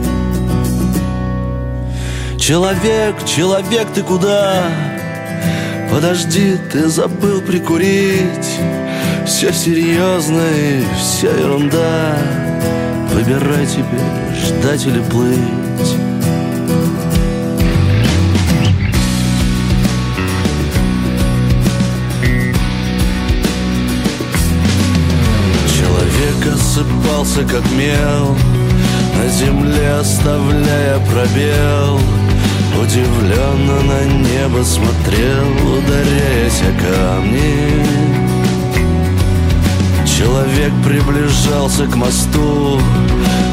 [2.48, 4.70] Человек, человек, ты куда?
[5.92, 8.60] Подожди, ты забыл прикурить.
[9.26, 12.16] Все серьезно и вся ерунда.
[13.12, 15.40] Выбирай теперь, ждать или плыть.
[25.76, 28.38] Человек осыпался как мел
[29.16, 32.25] На земле оставляя пробел
[32.82, 35.48] Удивленно на небо смотрел,
[35.78, 38.16] ударяясь о камни.
[40.06, 42.80] Человек приближался к мосту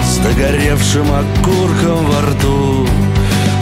[0.05, 2.87] С догоревшим окурком во рту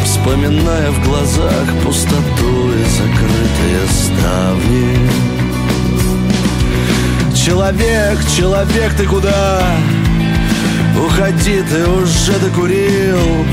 [0.05, 5.09] Вспоминая в глазах пустоту и закрытые ставни.
[7.35, 9.62] Человек, человек, ты куда?
[10.95, 13.47] Уходи, ты уже докурил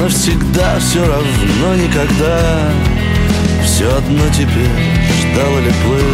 [0.00, 2.72] Навсегда все равно никогда.
[3.62, 4.80] Все одно теперь
[5.20, 6.09] ждал или плыл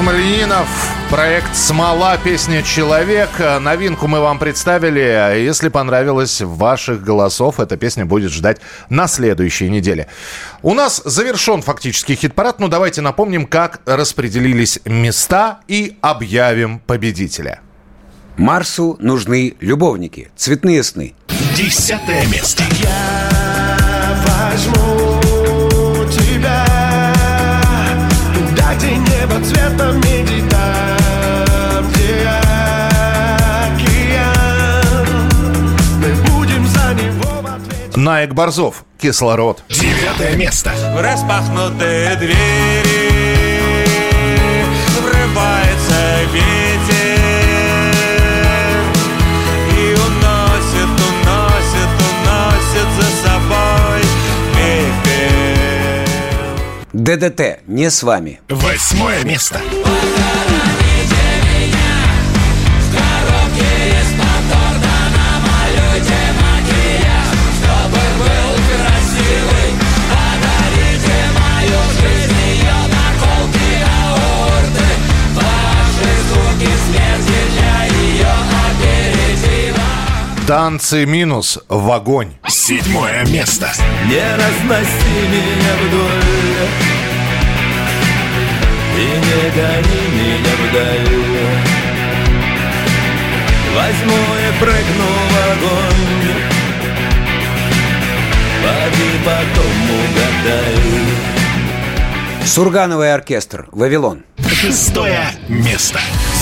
[0.00, 0.66] Смольянинов,
[1.10, 3.28] проект «Смола», песня «Человек».
[3.60, 5.42] Новинку мы вам представили.
[5.44, 10.06] Если понравилось ваших голосов, эта песня будет ждать на следующей неделе.
[10.62, 17.60] У нас завершен фактически хит-парад, но давайте напомним, как распределились места и объявим победителя.
[18.38, 21.14] Марсу нужны любовники, цветные сны.
[21.54, 22.64] Десятое место.
[24.24, 25.20] возьму
[26.10, 26.79] тебя
[29.30, 32.28] Туда, где небо цветом меди Там, где
[34.02, 34.86] океан
[35.98, 39.62] Мы будем за него в ответе Наек Борзов, «Кислород».
[39.68, 40.72] Девятое место.
[40.94, 43.10] В распахнутые двери
[45.00, 46.69] Врывается ветер
[56.92, 58.40] ДДТ не с вами.
[58.48, 59.60] Восьмое место.
[80.50, 82.32] Танцы минус в огонь.
[82.48, 83.70] Седьмое место.
[84.08, 86.66] Не разноси меня вдоль
[88.98, 91.20] И не гони меня вдаль
[93.76, 96.34] Возьму и прыгну в огонь
[98.64, 100.82] Поди потом угадай
[102.44, 104.24] Сургановый оркестр «Вавилон».
[104.48, 106.00] Шестое место.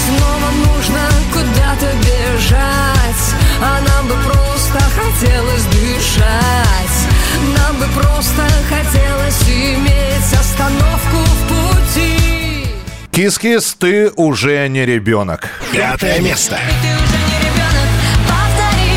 [0.09, 1.01] Снова нужно
[1.33, 3.25] куда-то бежать.
[3.61, 6.99] А нам бы просто хотелось дышать.
[7.57, 12.67] Нам бы просто хотелось иметь остановку в пути.
[13.13, 15.51] Кис-кис, ты уже не ребенок.
[15.73, 16.59] Пятое место.
[16.81, 17.89] Ты уже не ребенок,
[18.27, 18.93] повтори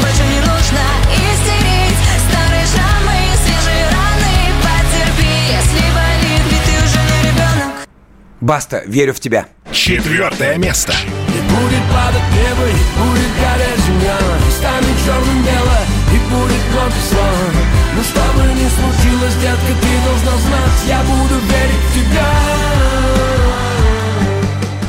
[0.00, 0.82] Больше не нужно
[1.14, 2.00] истерить.
[2.28, 7.86] Старые шрамы, свежие раны Потерпи, если болит Ведь ты уже не ребенок.
[8.40, 9.46] Баста, верю в тебя.
[9.76, 10.94] Четвертое место.
[11.28, 15.78] И будет падать небо, и будет гореть земля И станет черным бело,
[16.12, 17.52] и будет громкий слон
[17.94, 22.30] Но что бы ни случилось, детка, ты должна знать Я буду верить в тебя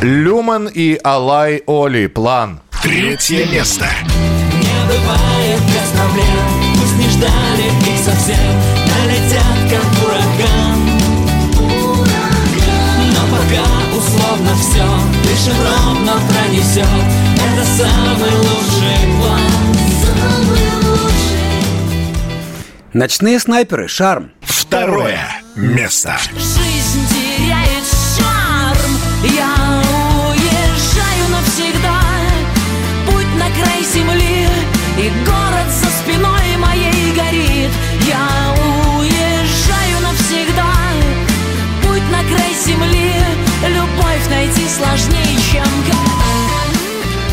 [0.02, 2.08] Люман и Алай Оли.
[2.08, 2.62] План.
[2.82, 3.86] Третье место.
[4.54, 8.56] Не бывает без проблем Пусть не ждали их совсем
[8.88, 10.67] Налетят как ураган
[14.28, 14.84] условно все
[15.24, 16.86] Дышим ровно пронесет
[17.36, 19.42] Это самый лучший план
[20.04, 21.18] Самый лучший
[22.94, 23.88] Ночные снайперы.
[23.88, 24.32] Шарм.
[24.42, 25.20] Второе
[25.56, 26.18] место.
[26.36, 27.17] Жизнь
[44.78, 45.66] сложнее, чем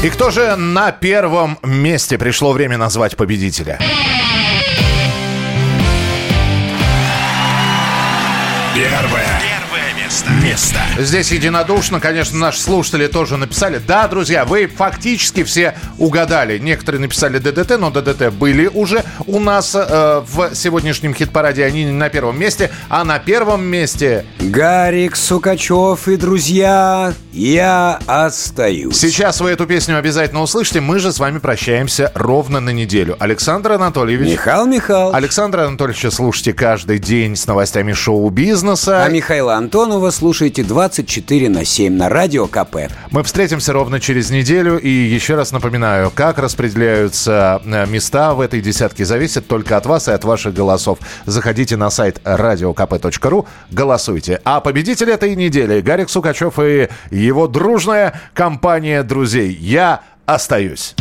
[0.02, 3.78] И кто же на первом месте пришло время назвать победителя?
[8.74, 9.13] Первое.
[10.14, 10.30] Место.
[10.44, 10.78] Место.
[10.96, 13.80] Здесь единодушно, конечно, наши слушатели тоже написали.
[13.84, 16.58] Да, друзья, вы фактически все угадали.
[16.58, 21.64] Некоторые написали ДДТ, но ДДТ были уже у нас э, в сегодняшнем хит-параде.
[21.64, 24.24] Они не на первом месте, а на первом месте...
[24.38, 28.96] Гарик Сукачев и друзья, я остаюсь.
[28.96, 30.80] Сейчас вы эту песню обязательно услышите.
[30.80, 33.16] Мы же с вами прощаемся ровно на неделю.
[33.18, 34.30] Александр Анатольевич.
[34.30, 35.16] Михаил Михайлович.
[35.16, 39.02] Александра Анатольевича слушайте каждый день с новостями шоу-бизнеса.
[39.02, 42.90] А Михаила Антонова слушайте 24 на 7 на Радио КП.
[43.10, 44.78] Мы встретимся ровно через неделю.
[44.78, 50.08] И еще раз напоминаю, как распределяются э, места в этой десятке, зависит только от вас
[50.08, 50.98] и от ваших голосов.
[51.26, 54.40] Заходите на сайт radiokp.ru, голосуйте.
[54.44, 59.52] А победитель этой недели Гарик Сукачев и его дружная компания друзей.
[59.52, 60.94] Я остаюсь.